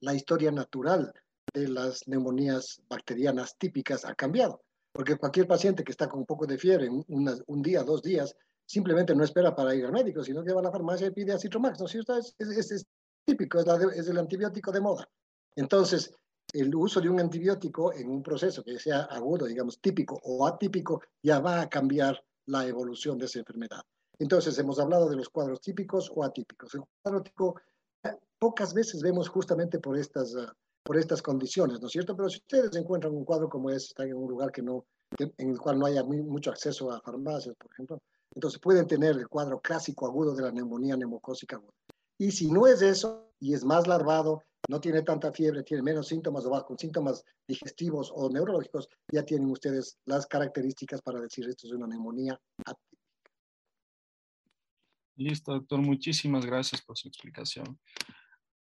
la 0.00 0.14
historia 0.14 0.50
natural 0.50 1.12
de 1.52 1.68
las 1.68 2.08
neumonías 2.08 2.80
bacterianas 2.88 3.58
típicas 3.58 4.06
ha 4.06 4.14
cambiado. 4.14 4.62
Porque 5.00 5.16
cualquier 5.16 5.46
paciente 5.46 5.82
que 5.82 5.92
está 5.92 6.10
con 6.10 6.20
un 6.20 6.26
poco 6.26 6.46
de 6.46 6.58
fiebre, 6.58 6.90
un 6.90 7.62
día, 7.62 7.82
dos 7.82 8.02
días, 8.02 8.36
simplemente 8.66 9.14
no 9.14 9.24
espera 9.24 9.56
para 9.56 9.74
ir 9.74 9.86
al 9.86 9.92
médico, 9.92 10.22
sino 10.22 10.44
que 10.44 10.52
va 10.52 10.60
a 10.60 10.64
la 10.64 10.70
farmacia 10.70 11.06
y 11.06 11.10
pide 11.10 11.32
acitromax. 11.32 11.80
¿no? 11.80 11.86
Es, 11.86 12.34
es, 12.38 12.48
es, 12.50 12.70
es 12.70 12.86
típico, 13.24 13.60
es, 13.60 13.64
de, 13.64 13.98
es 13.98 14.08
el 14.08 14.18
antibiótico 14.18 14.70
de 14.70 14.82
moda. 14.82 15.08
Entonces, 15.56 16.12
el 16.52 16.74
uso 16.74 17.00
de 17.00 17.08
un 17.08 17.18
antibiótico 17.18 17.94
en 17.94 18.10
un 18.10 18.22
proceso 18.22 18.62
que 18.62 18.78
sea 18.78 19.04
agudo, 19.04 19.46
digamos, 19.46 19.80
típico 19.80 20.20
o 20.22 20.46
atípico, 20.46 21.00
ya 21.22 21.40
va 21.40 21.62
a 21.62 21.70
cambiar 21.70 22.22
la 22.44 22.66
evolución 22.66 23.16
de 23.16 23.24
esa 23.24 23.38
enfermedad. 23.38 23.80
Entonces, 24.18 24.58
hemos 24.58 24.78
hablado 24.80 25.08
de 25.08 25.16
los 25.16 25.30
cuadros 25.30 25.62
típicos 25.62 26.12
o 26.14 26.22
atípicos. 26.24 26.74
El 26.74 26.82
cuadro 27.02 27.22
típico 27.22 27.58
eh, 28.04 28.18
pocas 28.38 28.74
veces 28.74 29.00
vemos 29.00 29.30
justamente 29.30 29.78
por 29.78 29.96
estas, 29.96 30.34
uh, 30.34 30.46
por 30.82 30.96
estas 30.96 31.22
condiciones, 31.22 31.80
¿no 31.80 31.86
es 31.86 31.92
cierto? 31.92 32.16
Pero 32.16 32.28
si 32.28 32.38
ustedes 32.38 32.74
encuentran 32.76 33.14
un 33.14 33.24
cuadro 33.24 33.48
como 33.48 33.70
ese, 33.70 33.86
están 33.88 34.08
en 34.08 34.16
un 34.16 34.30
lugar 34.30 34.50
que 34.50 34.62
no, 34.62 34.86
en 35.18 35.50
el 35.50 35.58
cual 35.58 35.78
no 35.78 35.86
haya 35.86 36.04
mucho 36.04 36.50
acceso 36.50 36.90
a 36.90 37.00
farmacias, 37.00 37.54
por 37.56 37.70
ejemplo, 37.72 38.02
entonces 38.34 38.60
pueden 38.60 38.86
tener 38.86 39.16
el 39.16 39.28
cuadro 39.28 39.60
clásico 39.60 40.06
agudo 40.06 40.34
de 40.34 40.42
la 40.42 40.52
neumonía 40.52 40.96
neumocócica 40.96 41.56
aguda. 41.56 41.72
Y 42.18 42.30
si 42.30 42.50
no 42.50 42.66
es 42.66 42.82
eso, 42.82 43.32
y 43.40 43.54
es 43.54 43.64
más 43.64 43.86
larvado, 43.86 44.42
no 44.68 44.80
tiene 44.80 45.02
tanta 45.02 45.32
fiebre, 45.32 45.62
tiene 45.62 45.82
menos 45.82 46.08
síntomas 46.08 46.44
o 46.44 46.50
va 46.50 46.64
con 46.64 46.78
síntomas 46.78 47.24
digestivos 47.48 48.12
o 48.14 48.30
neurológicos, 48.30 48.88
ya 49.10 49.24
tienen 49.24 49.50
ustedes 49.50 49.98
las 50.04 50.26
características 50.26 51.00
para 51.02 51.20
decir 51.20 51.48
esto 51.48 51.66
es 51.66 51.72
una 51.72 51.86
neumonía 51.86 52.38
atípica. 52.64 52.90
Listo, 55.16 55.52
doctor. 55.52 55.80
Muchísimas 55.80 56.46
gracias 56.46 56.82
por 56.82 56.96
su 56.96 57.08
explicación. 57.08 57.78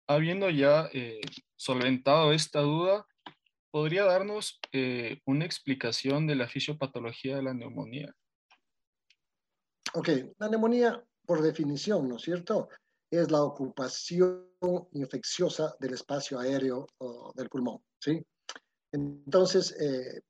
Habiendo 0.09 0.49
ya 0.51 0.89
eh, 0.93 1.21
solventado 1.59 2.33
esta 2.33 2.61
duda, 2.61 3.07
¿podría 3.71 4.05
darnos 4.05 4.59
eh, 4.73 5.21
una 5.27 5.45
explicación 5.45 6.27
de 6.27 6.37
la 6.37 6.49
fisiopatología 6.49 7.37
de 7.37 7.43
la 7.43 7.53
neumonía? 7.53 8.15
Ok, 9.95 10.09
la 10.39 10.49
neumonía, 10.49 11.03
por 11.27 11.43
definición, 11.43 12.09
¿no 12.09 12.17
es 12.17 12.23
cierto? 12.23 12.69
Es 13.11 13.31
la 13.31 13.43
ocupación 13.43 14.49
infecciosa 14.93 15.75
del 15.81 15.95
espacio 15.95 16.39
aéreo 16.39 16.87
del 17.35 17.49
pulmón, 17.49 17.83
¿sí? 17.99 18.25
Entonces, 18.93 19.75
eh, 19.81 20.21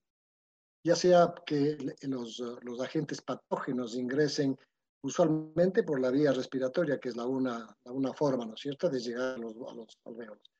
ya 0.85 0.97
sea 0.97 1.35
que 1.45 1.77
los, 2.03 2.41
agentes 2.81 3.21
patógenos 3.21 3.97
ingresen 3.97 4.57
usualmente 5.03 5.83
por 5.83 6.01
la 6.01 6.11
vía 6.11 6.33
respiratoria, 6.33 6.99
que 6.99 7.11
es 7.11 7.17
la 7.17 7.27
una, 7.27 7.67
la 7.85 7.93
una 7.93 8.12
forma, 8.12 8.47
¿no 8.47 8.55
es 8.55 8.61
cierto?, 8.61 8.88
de 8.88 9.01
llegar 9.01 9.35
a 9.35 9.38
los, 9.38 9.55
a 9.55 9.75
los 9.75 9.99
alveolos, 10.05 10.51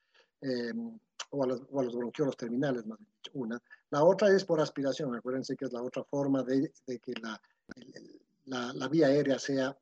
eh, 0.43 0.73
o, 1.31 1.45
a 1.45 1.47
los, 1.47 1.63
o 1.71 1.81
a 1.81 1.85
los 1.85 1.95
bronquiolos 1.95 2.37
terminales, 2.37 2.87
más 2.87 2.99
dicho, 2.99 3.33
una. 3.35 3.61
La 3.91 4.05
otra 4.05 4.31
es 4.31 4.45
por 4.45 4.61
aspiración, 4.61 5.15
acuérdense 5.15 5.57
que 5.57 5.67
es 5.67 5.73
la 5.73 5.83
otra 5.83 6.05
forma 6.05 6.43
de, 6.43 6.73
de 6.87 6.99
que 6.99 7.13
la, 7.23 7.41
la, 8.47 8.73
la, 8.73 8.89
vía 8.89 9.09
aérea 9.09 9.39
sea 9.39 9.77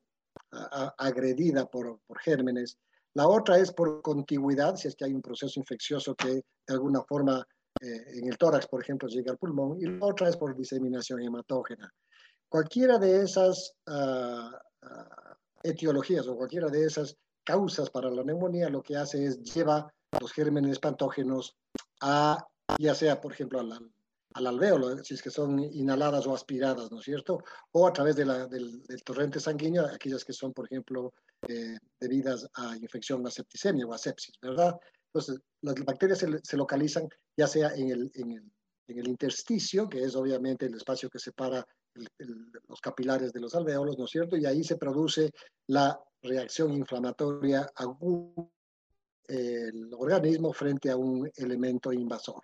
a, 0.51 0.85
a, 0.85 0.95
agredida 0.97 1.65
por, 1.65 1.99
por 2.05 2.19
gérmenes 2.19 2.77
la 3.17 3.27
otra 3.27 3.57
es 3.57 3.73
por 3.73 4.03
contigüidad, 4.03 4.75
si 4.75 4.87
es 4.87 4.95
que 4.95 5.05
hay 5.05 5.13
un 5.15 5.23
proceso 5.23 5.59
infeccioso 5.59 6.13
que 6.13 6.35
de 6.35 6.43
alguna 6.67 7.01
forma 7.01 7.43
eh, 7.81 8.03
en 8.13 8.27
el 8.27 8.37
tórax, 8.37 8.67
por 8.67 8.79
ejemplo, 8.79 9.09
llega 9.09 9.31
al 9.31 9.39
pulmón, 9.39 9.81
y 9.81 9.85
la 9.87 10.05
otra 10.05 10.29
es 10.29 10.37
por 10.37 10.55
diseminación 10.55 11.23
hematógena. 11.23 11.91
Cualquiera 12.47 12.99
de 12.99 13.23
esas 13.23 13.73
uh, 13.87 14.51
uh, 14.85 15.35
etiologías 15.63 16.27
o 16.27 16.37
cualquiera 16.37 16.67
de 16.67 16.85
esas 16.85 17.17
causas 17.43 17.89
para 17.89 18.11
la 18.11 18.23
neumonía 18.23 18.69
lo 18.69 18.83
que 18.83 18.95
hace 18.95 19.25
es 19.25 19.41
lleva 19.41 19.91
los 20.19 20.31
gérmenes 20.31 20.79
patógenos 20.79 21.55
a, 22.01 22.45
ya 22.79 22.95
sea, 22.95 23.19
por 23.19 23.33
ejemplo, 23.33 23.59
al, 23.59 23.91
al 24.33 24.47
alvéolo, 24.47 25.03
si 25.03 25.13
es 25.13 25.21
que 25.21 25.29
son 25.29 25.59
inhaladas 25.59 26.27
o 26.27 26.33
aspiradas, 26.33 26.91
¿no 26.91 26.99
es 26.99 27.05
cierto? 27.05 27.43
O 27.71 27.87
a 27.87 27.93
través 27.93 28.15
del, 28.15 28.27
del, 28.49 29.03
torrente 29.03 29.39
sanguíneo, 29.39 29.85
aquellas 29.85 30.23
que 30.23 30.33
son, 30.33 30.53
por 30.53 30.65
ejemplo, 30.65 31.13
eh, 31.47 31.77
debidas 31.99 32.47
a 32.55 32.75
infección, 32.77 33.25
a 33.25 33.31
septicemia 33.31 33.85
o 33.85 33.93
a 33.93 33.97
sepsis, 33.97 34.35
¿verdad? 34.41 34.79
Entonces, 35.07 35.39
las 35.61 35.75
bacterias 35.83 36.19
se, 36.19 36.57
localizan 36.57 37.09
ya 37.35 37.47
sea 37.47 37.73
en 37.75 37.89
el, 37.89 38.11
en 38.15 38.31
el, 38.31 38.51
en 38.87 38.99
el 38.99 39.07
intersticio, 39.07 39.89
que 39.89 40.03
es 40.03 40.15
obviamente 40.15 40.65
el 40.65 40.75
espacio 40.75 41.09
que 41.09 41.19
separa 41.19 41.65
los 42.67 42.79
capilares 42.79 43.33
de 43.33 43.39
los 43.39 43.55
alveolos, 43.55 43.97
¿no 43.97 44.05
es 44.05 44.11
cierto? 44.11 44.37
Y 44.37 44.45
ahí 44.45 44.63
se 44.63 44.77
produce 44.77 45.31
la 45.67 45.99
reacción 46.21 46.73
inflamatoria 46.73 47.67
aguda 47.75 48.47
el 49.27 49.93
organismo 49.93 50.53
frente 50.53 50.89
a 50.89 50.97
un 50.97 51.29
elemento 51.35 51.91
invasor. 51.91 52.41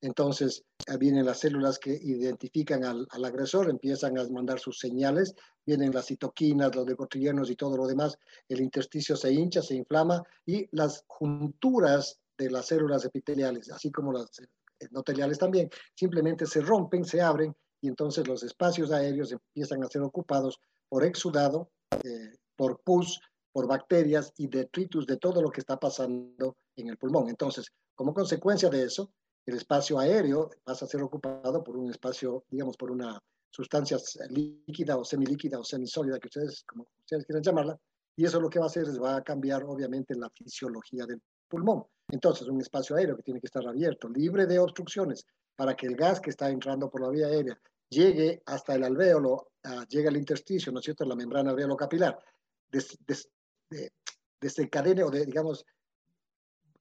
Entonces 0.00 0.62
vienen 0.98 1.24
las 1.24 1.40
células 1.40 1.78
que 1.78 1.90
identifican 1.90 2.84
al, 2.84 3.06
agresor, 3.24 3.70
empiezan 3.70 4.18
a 4.18 4.28
mandar 4.28 4.58
sus 4.58 4.78
señales, 4.78 5.34
vienen 5.64 5.92
las 5.92 6.06
citoquinas, 6.06 6.74
los 6.74 6.86
leucotrienos 6.86 7.50
y 7.50 7.56
todo 7.56 7.76
lo 7.76 7.86
demás, 7.86 8.18
el 8.48 8.60
intersticio 8.60 9.16
se 9.16 9.32
hincha, 9.32 9.62
se 9.62 9.74
inflama 9.74 10.22
y 10.44 10.68
las 10.76 11.04
junturas 11.06 12.20
de 12.36 12.50
las 12.50 12.66
células 12.66 13.04
epiteliales, 13.04 13.70
así 13.70 13.90
como 13.90 14.12
las 14.12 14.30
endoteliales 14.78 15.38
también, 15.38 15.70
simplemente 15.94 16.44
se 16.46 16.60
rompen, 16.60 17.04
se 17.04 17.22
abren 17.22 17.54
y 17.80 17.88
entonces 17.88 18.28
los 18.28 18.42
espacios 18.42 18.92
aéreos 18.92 19.32
empiezan 19.32 19.82
a 19.82 19.88
ser 19.88 20.02
ocupados 20.02 20.60
por 20.88 21.04
exudado, 21.04 21.70
eh, 22.04 22.36
por 22.54 22.80
pus, 22.82 23.20
por 23.56 23.66
bacterias 23.66 24.34
y 24.36 24.48
detritus 24.48 25.06
de 25.06 25.16
todo 25.16 25.40
lo 25.40 25.50
que 25.50 25.60
está 25.60 25.80
pasando 25.80 26.58
en 26.76 26.90
el 26.90 26.98
pulmón. 26.98 27.30
Entonces, 27.30 27.72
como 27.94 28.12
consecuencia 28.12 28.68
de 28.68 28.82
eso, 28.82 29.10
el 29.46 29.56
espacio 29.56 29.98
aéreo 29.98 30.50
pasa 30.62 30.84
a 30.84 30.88
ser 30.88 31.02
ocupado 31.02 31.64
por 31.64 31.78
un 31.78 31.88
espacio, 31.88 32.44
digamos, 32.50 32.76
por 32.76 32.90
una 32.90 33.18
sustancia 33.48 33.96
líquida 34.28 34.98
o 34.98 35.06
semilíquida 35.06 35.58
o 35.58 35.64
semisólida, 35.64 36.18
que 36.18 36.26
ustedes, 36.26 36.64
como 36.64 36.86
ustedes 37.00 37.24
quieran 37.24 37.42
llamarla, 37.42 37.80
y 38.14 38.26
eso 38.26 38.38
lo 38.42 38.50
que 38.50 38.58
va 38.58 38.66
a 38.66 38.68
hacer 38.68 38.82
es 38.82 39.00
va 39.00 39.16
a 39.16 39.24
cambiar 39.24 39.64
obviamente 39.64 40.14
la 40.14 40.28
fisiología 40.28 41.06
del 41.06 41.22
pulmón. 41.48 41.82
Entonces, 42.10 42.46
un 42.48 42.60
espacio 42.60 42.96
aéreo 42.96 43.16
que 43.16 43.22
tiene 43.22 43.40
que 43.40 43.46
estar 43.46 43.66
abierto, 43.66 44.06
libre 44.10 44.44
de 44.44 44.58
obstrucciones, 44.58 45.24
para 45.56 45.74
que 45.74 45.86
el 45.86 45.96
gas 45.96 46.20
que 46.20 46.28
está 46.28 46.50
entrando 46.50 46.90
por 46.90 47.00
la 47.00 47.08
vía 47.08 47.28
aérea 47.28 47.58
llegue 47.88 48.42
hasta 48.44 48.74
el 48.74 48.84
alvéolo, 48.84 49.52
uh, 49.64 49.86
llegue 49.88 50.08
al 50.08 50.18
intersticio, 50.18 50.70
¿no 50.72 50.80
es 50.80 50.84
cierto?, 50.84 51.06
la 51.06 51.16
membrana 51.16 51.52
alvéolo 51.52 51.74
capilar, 51.74 52.22
des, 52.70 52.98
des, 53.06 53.30
de, 53.70 53.92
desencadene 54.40 55.02
o 55.02 55.10
digamos, 55.10 55.64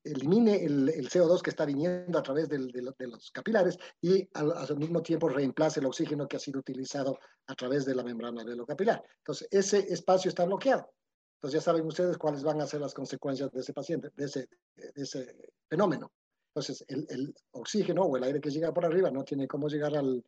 elimine 0.03 0.63
el, 0.63 0.89
el, 0.89 1.09
CO2 1.09 1.41
que 1.41 1.49
está 1.49 1.65
viniendo 1.65 2.17
a 2.17 2.23
través 2.23 2.47
de, 2.47 2.59
los 2.59 3.31
capilares 3.31 3.77
y 4.01 4.27
al, 4.33 4.77
mismo 4.77 5.01
tiempo 5.01 5.27
reemplace 5.27 5.79
el 5.79 5.87
oxígeno 5.87 6.27
que 6.27 6.37
ha 6.37 6.39
sido 6.39 6.59
utilizado 6.59 7.17
a 7.47 7.55
través 7.55 7.85
de 7.85 7.95
la 7.95 8.03
membrana 8.03 8.43
capilar. 8.67 9.03
Entonces, 9.17 9.47
ese 9.51 9.79
espacio 9.91 10.29
está 10.29 10.45
bloqueado. 10.45 10.91
Entonces, 11.37 11.59
ya 11.59 11.63
saben 11.63 11.85
ustedes 11.85 12.17
cuáles 12.17 12.43
van 12.43 12.61
a 12.61 12.67
ser 12.67 12.81
las 12.81 12.93
consecuencias 12.93 13.51
de 13.51 13.59
ese 13.59 13.73
paciente, 13.73 14.09
de 14.15 14.25
ese, 14.25 14.47
de 14.75 15.01
ese 15.01 15.51
fenómeno. 15.67 16.11
Entonces, 16.49 16.85
el, 16.87 17.05
el, 17.09 17.35
oxígeno 17.51 18.03
o 18.03 18.15
el 18.15 18.23
aire 18.23 18.39
que 18.39 18.51
llega 18.51 18.73
por 18.73 18.85
arriba 18.85 19.11
no 19.11 19.23
tiene 19.23 19.47
cómo 19.47 19.67
llegar 19.67 19.95
al, 19.97 20.23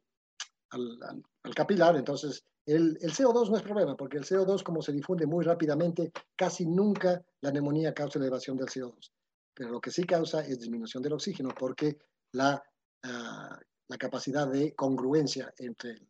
al, 0.69 1.23
capilar, 1.55 1.95
entonces 1.95 2.43
el, 2.65 2.97
el, 3.01 3.11
CO2 3.11 3.49
no 3.49 3.57
es 3.57 3.63
problema, 3.63 3.95
porque 3.95 4.17
el 4.17 4.25
CO2, 4.25 4.63
como 4.63 4.81
se 4.81 4.91
difunde 4.91 5.25
muy 5.25 5.45
rápidamente, 5.45 6.11
casi 6.35 6.65
nunca 6.65 7.23
la 7.41 7.51
neumonía 7.51 7.93
causa 7.93 8.19
elevación 8.19 8.57
del 8.57 8.67
CO2 8.67 9.11
pero 9.57 9.71
lo 9.71 9.81
que 9.81 9.89
sí 9.89 10.03
causa 10.03 10.41
es 10.41 10.59
disminución 10.59 11.01
del 11.01 11.13
oxígeno 11.13 11.49
porque 11.57 11.97
la, 12.33 12.61
uh, 13.03 13.55
la 13.87 13.97
capacidad 13.97 14.47
de 14.47 14.75
congruencia 14.75 15.51
entre 15.57 15.91
el, 15.91 16.07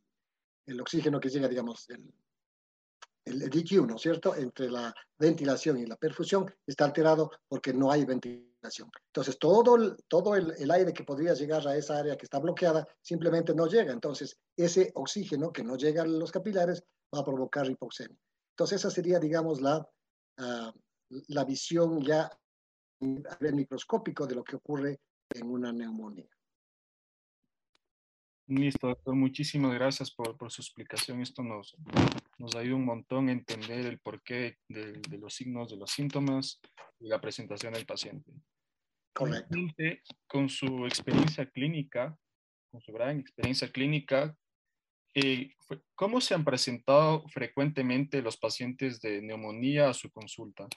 el, 0.65 0.81
oxígeno 0.81 1.17
que 1.17 1.29
llega, 1.29 1.47
digamos, 1.47 1.89
el, 1.89 2.13
el 3.23 3.49
DQ, 3.49 3.87
¿no 3.87 3.95
es 3.95 4.01
cierto?, 4.01 4.35
entre 4.35 4.69
la 4.69 4.93
ventilación 5.17 5.77
y 5.77 5.85
la 5.85 5.95
perfusión 5.95 6.53
está 6.65 6.83
alterado 6.83 7.31
porque 7.47 7.73
no 7.73 7.89
hay 7.89 8.03
ventilación. 8.03 8.46
Entonces, 8.61 9.37
todo, 9.39 9.95
todo 10.07 10.35
el, 10.35 10.53
el, 10.57 10.71
aire 10.71 10.93
que 10.93 11.03
podría 11.03 11.33
llegar 11.33 11.67
a 11.67 11.75
esa 11.75 11.99
área 11.99 12.17
que 12.17 12.25
está 12.25 12.39
bloqueada 12.39 12.87
simplemente 13.01 13.53
no 13.53 13.67
llega. 13.67 13.93
Entonces, 13.93 14.39
ese 14.55 14.91
oxígeno 14.95 15.51
que 15.51 15.63
no 15.63 15.77
llega 15.77 16.03
a 16.03 16.07
los 16.07 16.31
capilares 16.31 16.83
va 17.13 17.19
a 17.19 17.23
provocar 17.23 17.69
hipoxemia. 17.69 18.17
Entonces, 18.51 18.79
esa 18.79 18.89
sería, 18.89 19.19
digamos, 19.19 19.61
la, 19.61 19.77
uh, 19.77 20.71
la 21.27 21.45
visión 21.45 22.01
ya 22.01 22.23
a 22.25 23.05
nivel 23.05 23.55
microscópico 23.55 24.25
de 24.25 24.35
lo 24.35 24.43
que 24.43 24.55
ocurre 24.55 24.99
en 25.29 25.49
una 25.49 25.71
neumonía. 25.71 26.29
Listo, 28.47 28.87
doctor. 28.87 29.13
Muchísimas 29.13 29.73
gracias 29.73 30.09
por, 30.09 30.35
por, 30.37 30.51
su 30.51 30.61
explicación. 30.61 31.21
Esto 31.21 31.43
nos, 31.43 31.75
nos 32.37 32.55
ayuda 32.55 32.77
un 32.77 32.85
montón 32.85 33.27
a 33.27 33.33
entender 33.33 33.85
el 33.85 33.99
porqué 33.99 34.57
de, 34.69 34.93
de 34.93 35.17
los 35.17 35.35
signos, 35.35 35.69
de 35.69 35.75
los 35.75 35.91
síntomas 35.91 36.59
y 36.99 37.07
la 37.07 37.19
presentación 37.21 37.73
del 37.73 37.85
paciente. 37.85 38.31
Correcto. 39.13 39.57
Con 40.27 40.49
su 40.49 40.85
experiencia 40.85 41.49
clínica, 41.49 42.17
con 42.71 42.81
su 42.81 42.91
gran 42.91 43.19
experiencia 43.19 43.71
clínica, 43.71 44.35
eh, 45.15 45.55
¿cómo 45.95 46.21
se 46.21 46.35
han 46.35 46.45
presentado 46.45 47.27
frecuentemente 47.29 48.21
los 48.21 48.37
pacientes 48.37 49.01
de 49.01 49.21
neumonía 49.21 49.89
a 49.89 49.93
su 49.93 50.11
consulta? 50.11 50.67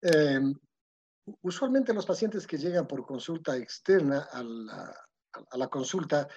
Eh, 0.00 0.40
usualmente 1.42 1.92
los 1.92 2.06
pacientes 2.06 2.46
que 2.46 2.56
llegan 2.56 2.86
por 2.86 3.04
consulta 3.04 3.56
externa 3.56 4.28
a 4.32 4.42
la, 4.42 5.06
a 5.50 5.56
la 5.58 5.68
consulta 5.68 6.28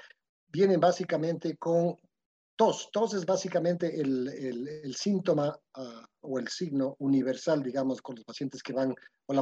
vienen 0.48 0.80
básicamente 0.80 1.56
con 1.58 1.96
tos. 2.60 2.90
Tos 2.92 3.14
es 3.14 3.26
básicamente 3.26 4.02
el, 4.02 4.28
el, 4.28 4.68
el 4.68 4.96
síntoma 4.96 5.58
uh, 5.78 5.82
o 6.20 6.40
el 6.40 6.50
signo 6.50 6.98
universal, 7.00 7.64
digamos, 7.64 8.02
con 8.02 8.18
los 8.18 8.26
pacientes 8.26 8.62
que 8.62 8.74
van, 8.74 8.94
o 9.28 9.34
la, 9.34 9.42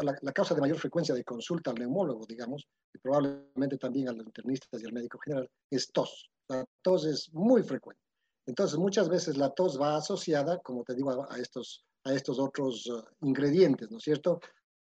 la, 0.00 0.14
la, 0.20 0.32
causa 0.32 0.54
de 0.54 0.60
mayor 0.60 0.78
frecuencia 0.78 1.14
de 1.14 1.24
consulta 1.24 1.70
al 1.70 1.78
neumólogo, 1.78 2.26
digamos, 2.26 2.68
y 2.92 2.98
probablemente 2.98 3.78
también 3.78 4.10
a 4.10 4.12
los 4.12 4.26
internistas 4.26 4.82
y 4.82 4.84
al 4.84 4.92
médico 4.92 5.18
general, 5.24 5.48
es 5.70 5.90
tos. 5.90 6.30
La 6.48 6.66
tos 6.82 7.06
es 7.06 7.32
muy 7.32 7.62
frecuente. 7.62 8.02
Entonces, 8.46 8.78
muchas 8.78 9.08
veces 9.08 9.38
la 9.38 9.48
tos 9.54 9.80
va 9.80 9.96
asociada, 9.96 10.58
como 10.58 10.84
te 10.84 10.94
digo, 10.94 11.12
a, 11.12 11.34
a 11.34 11.38
estos 11.38 11.86
a 12.04 12.12
estos 12.12 12.38
otros 12.38 12.86
uh, 12.88 13.02
ingredientes, 13.22 13.90
¿no 13.90 13.96
es 13.96 14.04
cierto? 14.04 14.40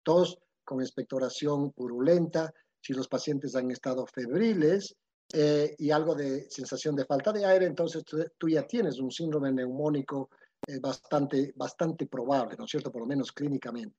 Tos 0.02 0.38
con 0.64 0.82
expectoración 0.82 1.72
purulenta, 1.72 2.52
si 2.82 2.92
los 2.92 3.08
pacientes 3.08 3.54
han 3.54 3.70
estado 3.70 4.06
febriles 4.06 4.94
eh, 5.32 5.74
y 5.78 5.90
algo 5.90 6.14
de 6.14 6.50
sensación 6.50 6.94
de 6.94 7.04
falta 7.04 7.32
de 7.32 7.44
aire, 7.44 7.66
entonces 7.66 8.04
tú, 8.04 8.24
tú 8.38 8.48
ya 8.48 8.66
tienes 8.66 8.98
un 8.98 9.10
síndrome 9.10 9.52
neumónico 9.52 10.30
eh, 10.64 10.78
bastante, 10.78 11.52
bastante 11.56 12.06
probable, 12.06 12.54
¿no 12.56 12.66
es 12.66 12.70
cierto? 12.70 12.92
Por 12.92 13.02
lo 13.02 13.06
menos 13.08 13.32
clínicamente. 13.32 13.96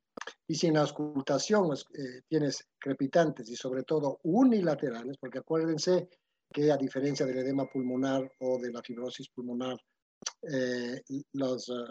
Y 0.48 0.56
si 0.56 0.68
en 0.68 0.76
la 0.76 0.82
auscultación 0.82 1.70
eh, 1.74 2.22
tienes 2.26 2.66
crepitantes 2.80 3.50
y 3.50 3.56
sobre 3.58 3.84
todo 3.84 4.22
unilaterales, 4.24 5.18
porque 5.18 5.40
acuérdense 5.40 6.08
que 6.54 6.72
a 6.72 6.78
diferencia 6.78 7.26
del 7.26 7.40
edema 7.40 7.66
pulmonar 7.66 8.32
o 8.40 8.60
de 8.60 8.72
la 8.72 8.82
fibrosis 8.82 9.28
pulmonar, 9.30 9.78
eh, 10.50 11.02
los, 11.34 11.68
uh, 11.68 11.84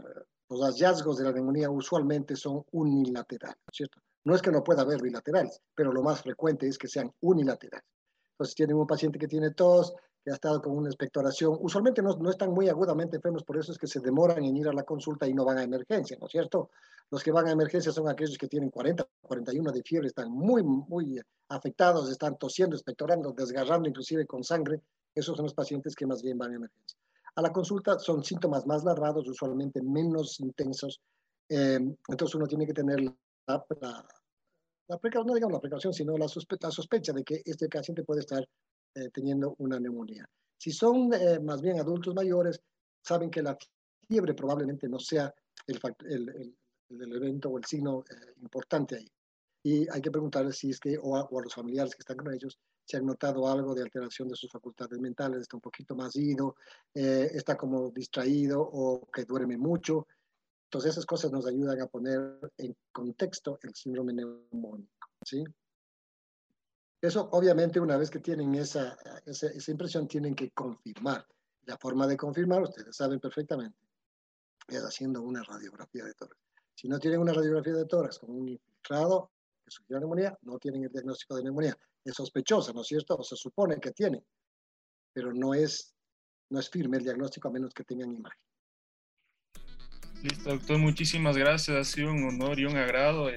los 0.49 0.61
hallazgos 0.63 1.19
de 1.19 1.25
la 1.25 1.33
neumonía 1.33 1.69
usualmente 1.69 2.35
son 2.35 2.65
unilaterales, 2.71 3.59
¿cierto? 3.71 4.01
No 4.25 4.35
es 4.35 4.41
que 4.41 4.53
no 4.53 4.65
pueda 4.65 4.83
haber 4.83 5.03
bilaterales, 5.03 5.61
pero 5.75 5.93
lo 5.93 6.03
más 6.03 6.23
frecuente 6.23 6.67
es 6.67 6.79
que 6.79 6.89
sean 6.89 7.13
unilaterales. 7.21 7.85
Entonces 8.33 8.55
tienen 8.55 8.77
un 8.77 8.87
paciente 8.87 9.19
que 9.19 9.29
tiene 9.29 9.51
tos, 9.51 9.95
que 10.25 10.31
ha 10.31 10.35
estado 10.35 10.63
con 10.63 10.77
una 10.77 10.89
expectoración, 10.89 11.59
usualmente 11.61 12.01
no, 12.01 12.17
no, 12.17 12.31
están 12.31 12.53
muy 12.53 12.69
agudamente 12.69 13.17
enfermos, 13.17 13.43
por 13.43 13.57
eso 13.59 13.73
es 13.73 13.79
que 13.79 13.87
se 13.87 14.01
demoran 14.01 14.45
en 14.45 14.57
ir 14.57 14.69
a 14.69 14.73
la 14.73 14.85
consulta 14.85 15.27
y 15.27 15.35
no 15.35 15.45
van 15.45 15.59
a 15.59 15.65
emergencia, 15.65 16.17
¿no 16.21 16.27
es 16.27 16.33
cierto? 16.33 16.71
Los 17.11 17.23
que 17.23 17.33
van 17.33 17.49
a 17.49 17.51
emergencia 17.51 17.93
son 17.93 18.09
aquellos 18.09 18.39
que 18.39 18.47
tienen 18.47 18.71
40, 18.71 19.07
41 19.21 19.73
de 19.73 19.83
fiebre, 19.83 20.09
están 20.09 20.31
muy, 20.31 20.63
muy 20.63 21.21
afectados, 21.49 22.11
están 22.11 22.39
tosiendo, 22.39 22.77
expectorando, 22.77 23.33
desgarrando 23.33 23.89
inclusive 23.89 24.27
con 24.27 24.45
sangre, 24.45 24.81
esos 25.15 25.37
son 25.37 25.45
los 25.45 25.55
pacientes 25.55 25.95
que 25.95 26.07
más 26.07 26.23
bien 26.23 26.39
van 26.39 26.53
a 26.53 26.57
emergencia. 26.57 26.99
A 27.35 27.43
la 27.43 27.53
consulta 27.53 27.99
son 27.99 28.23
síntomas 28.23 28.67
más 28.67 28.85
largados, 28.85 29.29
usualmente 29.29 29.83
menos 29.83 30.39
intensos. 30.41 31.01
Eh, 31.49 31.81
entonces 32.09 32.35
uno 32.35 32.47
tiene 32.47 32.67
que 32.67 32.75
tener 32.75 33.01
la, 33.01 33.15
la, 33.81 34.07
la 34.89 34.99
no 35.25 35.35
digamos 35.35 35.53
la 35.53 35.61
precaución, 35.61 35.93
sino 35.93 36.17
la 36.17 36.29
sospecha, 36.29 37.13
de 37.13 37.25
que 37.25 37.43
este 37.45 37.69
paciente 37.69 38.05
puede 38.05 38.21
estar 38.21 38.47
eh, 38.95 39.09
teniendo 39.13 39.55
una 39.59 39.79
neumonía. 39.79 40.29
Si 40.59 40.71
son 40.73 41.13
eh, 41.15 41.41
más 41.41 41.63
bien 41.63 41.81
adultos 41.81 42.15
mayores, 42.15 42.61
saben 43.03 43.31
que 43.31 43.43
la 43.43 43.57
fiebre 44.07 44.35
probablemente 44.35 44.89
no 44.89 44.99
sea 44.99 45.33
el, 45.67 46.57
evento 46.89 47.49
o 47.49 47.59
el 47.59 47.65
signo 47.65 48.05
eh, 48.11 48.33
importante 48.43 48.97
ahí. 48.97 49.09
Y 49.65 49.89
hay 49.89 50.01
que 50.01 50.11
preguntarles 50.11 50.59
si 50.59 50.71
es 50.71 50.81
que, 50.81 50.99
o 51.01 51.17
a, 51.17 51.23
o 51.23 51.39
a 51.39 51.43
los 51.43 51.55
familiares 51.55 51.95
que 51.95 52.01
están 52.01 52.17
con 52.17 52.35
ellos, 52.35 52.59
si 52.85 52.97
han 52.97 53.07
notado 53.07 53.49
algo 53.49 53.75
de 53.75 53.83
alteración 53.83 54.29
de 54.29 54.35
sus 54.35 54.51
facultades 54.51 54.99
mentales, 54.99 55.43
está 55.43 55.57
un 55.57 55.61
poquito 55.61 55.95
más 55.95 56.17
ido, 56.17 56.57
está 56.93 57.57
como 57.57 57.91
distraído 57.91 58.61
o 58.61 59.09
que 59.13 59.25
duerme 59.25 59.57
mucho. 59.57 60.09
Entonces 60.73 60.93
esas 60.93 61.05
cosas 61.05 61.31
nos 61.31 61.47
ayudan 61.47 61.83
a 61.83 61.87
poner 61.87 62.41
en 62.57 62.75
contexto 62.93 63.59
el 63.63 63.75
síndrome 63.75 64.15
neumónico. 64.15 65.07
¿sí? 65.23 65.45
Eso 66.99 67.29
obviamente 67.33 67.79
una 67.79 67.99
vez 67.99 68.09
que 68.09 68.21
tienen 68.21 68.55
esa, 68.55 68.97
esa, 69.27 69.49
esa 69.49 69.71
impresión 69.71 70.09
tienen 70.09 70.35
que 70.35 70.51
confirmar. 70.53 71.27
La 71.67 71.77
forma 71.77 72.07
de 72.07 72.17
confirmar, 72.17 72.63
ustedes 72.63 72.97
saben 72.97 73.21
perfectamente, 73.21 73.77
es 74.67 74.83
haciendo 74.83 75.21
una 75.21 75.43
radiografía 75.43 76.07
de 76.07 76.15
tórax. 76.15 76.41
Si 76.75 76.89
no 76.89 76.99
tienen 76.99 77.21
una 77.21 77.35
radiografía 77.35 77.75
de 77.75 77.85
tórax 77.85 78.19
con 78.19 78.31
un 78.31 78.49
infiltrado, 78.49 79.31
que 79.63 79.71
sufrieron 79.71 80.05
neumonía 80.05 80.39
no 80.41 80.59
tienen 80.59 80.85
el 80.85 80.91
diagnóstico 80.91 81.37
de 81.37 81.43
neumonía. 81.43 81.77
Es 82.03 82.15
sospechosa, 82.15 82.73
¿no 82.73 82.81
es 82.81 82.87
cierto? 82.87 83.15
O 83.17 83.23
se 83.23 83.37
supone 83.37 83.79
que 83.79 83.91
tiene, 83.91 84.25
pero 85.13 85.35
no 85.35 85.53
es, 85.53 85.95
no 86.49 86.59
es 86.59 86.71
firme 86.71 86.97
el 86.97 87.05
diagnóstico 87.05 87.49
a 87.49 87.53
menos 87.53 87.75
que 87.75 87.85
tengan 87.85 88.11
imagen. 88.11 88.41
Listo, 90.23 90.51
doctor, 90.51 90.79
muchísimas 90.79 91.37
gracias. 91.37 91.77
Ha 91.77 91.85
sido 91.85 92.13
un 92.13 92.25
honor 92.25 92.59
y 92.59 92.65
un 92.65 92.77
agrado 92.77 93.29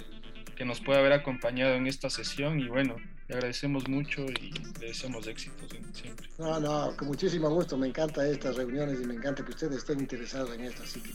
que 0.56 0.66
nos 0.66 0.80
pueda 0.80 1.00
haber 1.00 1.14
acompañado 1.14 1.76
en 1.76 1.88
esta 1.88 2.10
sesión 2.10 2.60
y 2.60 2.68
bueno, 2.68 2.96
le 3.28 3.36
agradecemos 3.36 3.88
mucho 3.90 4.26
y 4.26 4.52
le 4.80 4.88
deseamos 4.88 5.26
éxitos 5.28 5.68
siempre. 5.94 6.30
No, 6.38 6.60
no, 6.60 6.96
con 6.96 7.08
muchísimo 7.08 7.50
gusto. 7.50 7.78
Me 7.78 7.88
encantan 7.88 8.28
estas 8.28 8.56
reuniones 8.56 9.02
y 9.02 9.06
me 9.06 9.16
encanta 9.16 9.44
que 9.44 9.52
ustedes 9.52 9.78
estén 9.78 10.00
interesados 10.00 10.54
en 10.54 10.62
esto. 10.62 10.84
Así 10.84 11.02
que 11.02 11.10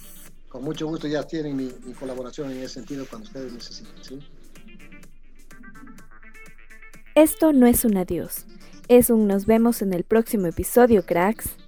con 0.48 0.64
mucho 0.64 0.86
gusto 0.86 1.06
ya 1.06 1.22
tienen 1.22 1.56
mi, 1.56 1.70
mi 1.84 1.92
colaboración 1.92 2.50
en 2.50 2.58
ese 2.58 2.74
sentido 2.74 3.06
cuando 3.08 3.28
ustedes 3.28 3.52
necesiten. 3.52 3.92
¿sí? 4.02 4.18
Esto 7.14 7.52
no 7.52 7.66
es 7.66 7.84
un 7.84 7.96
adiós, 7.96 8.46
es 8.88 9.10
un 9.10 9.28
nos 9.28 9.46
vemos 9.46 9.82
en 9.82 9.92
el 9.92 10.02
próximo 10.02 10.46
episodio, 10.46 11.06
cracks. 11.06 11.59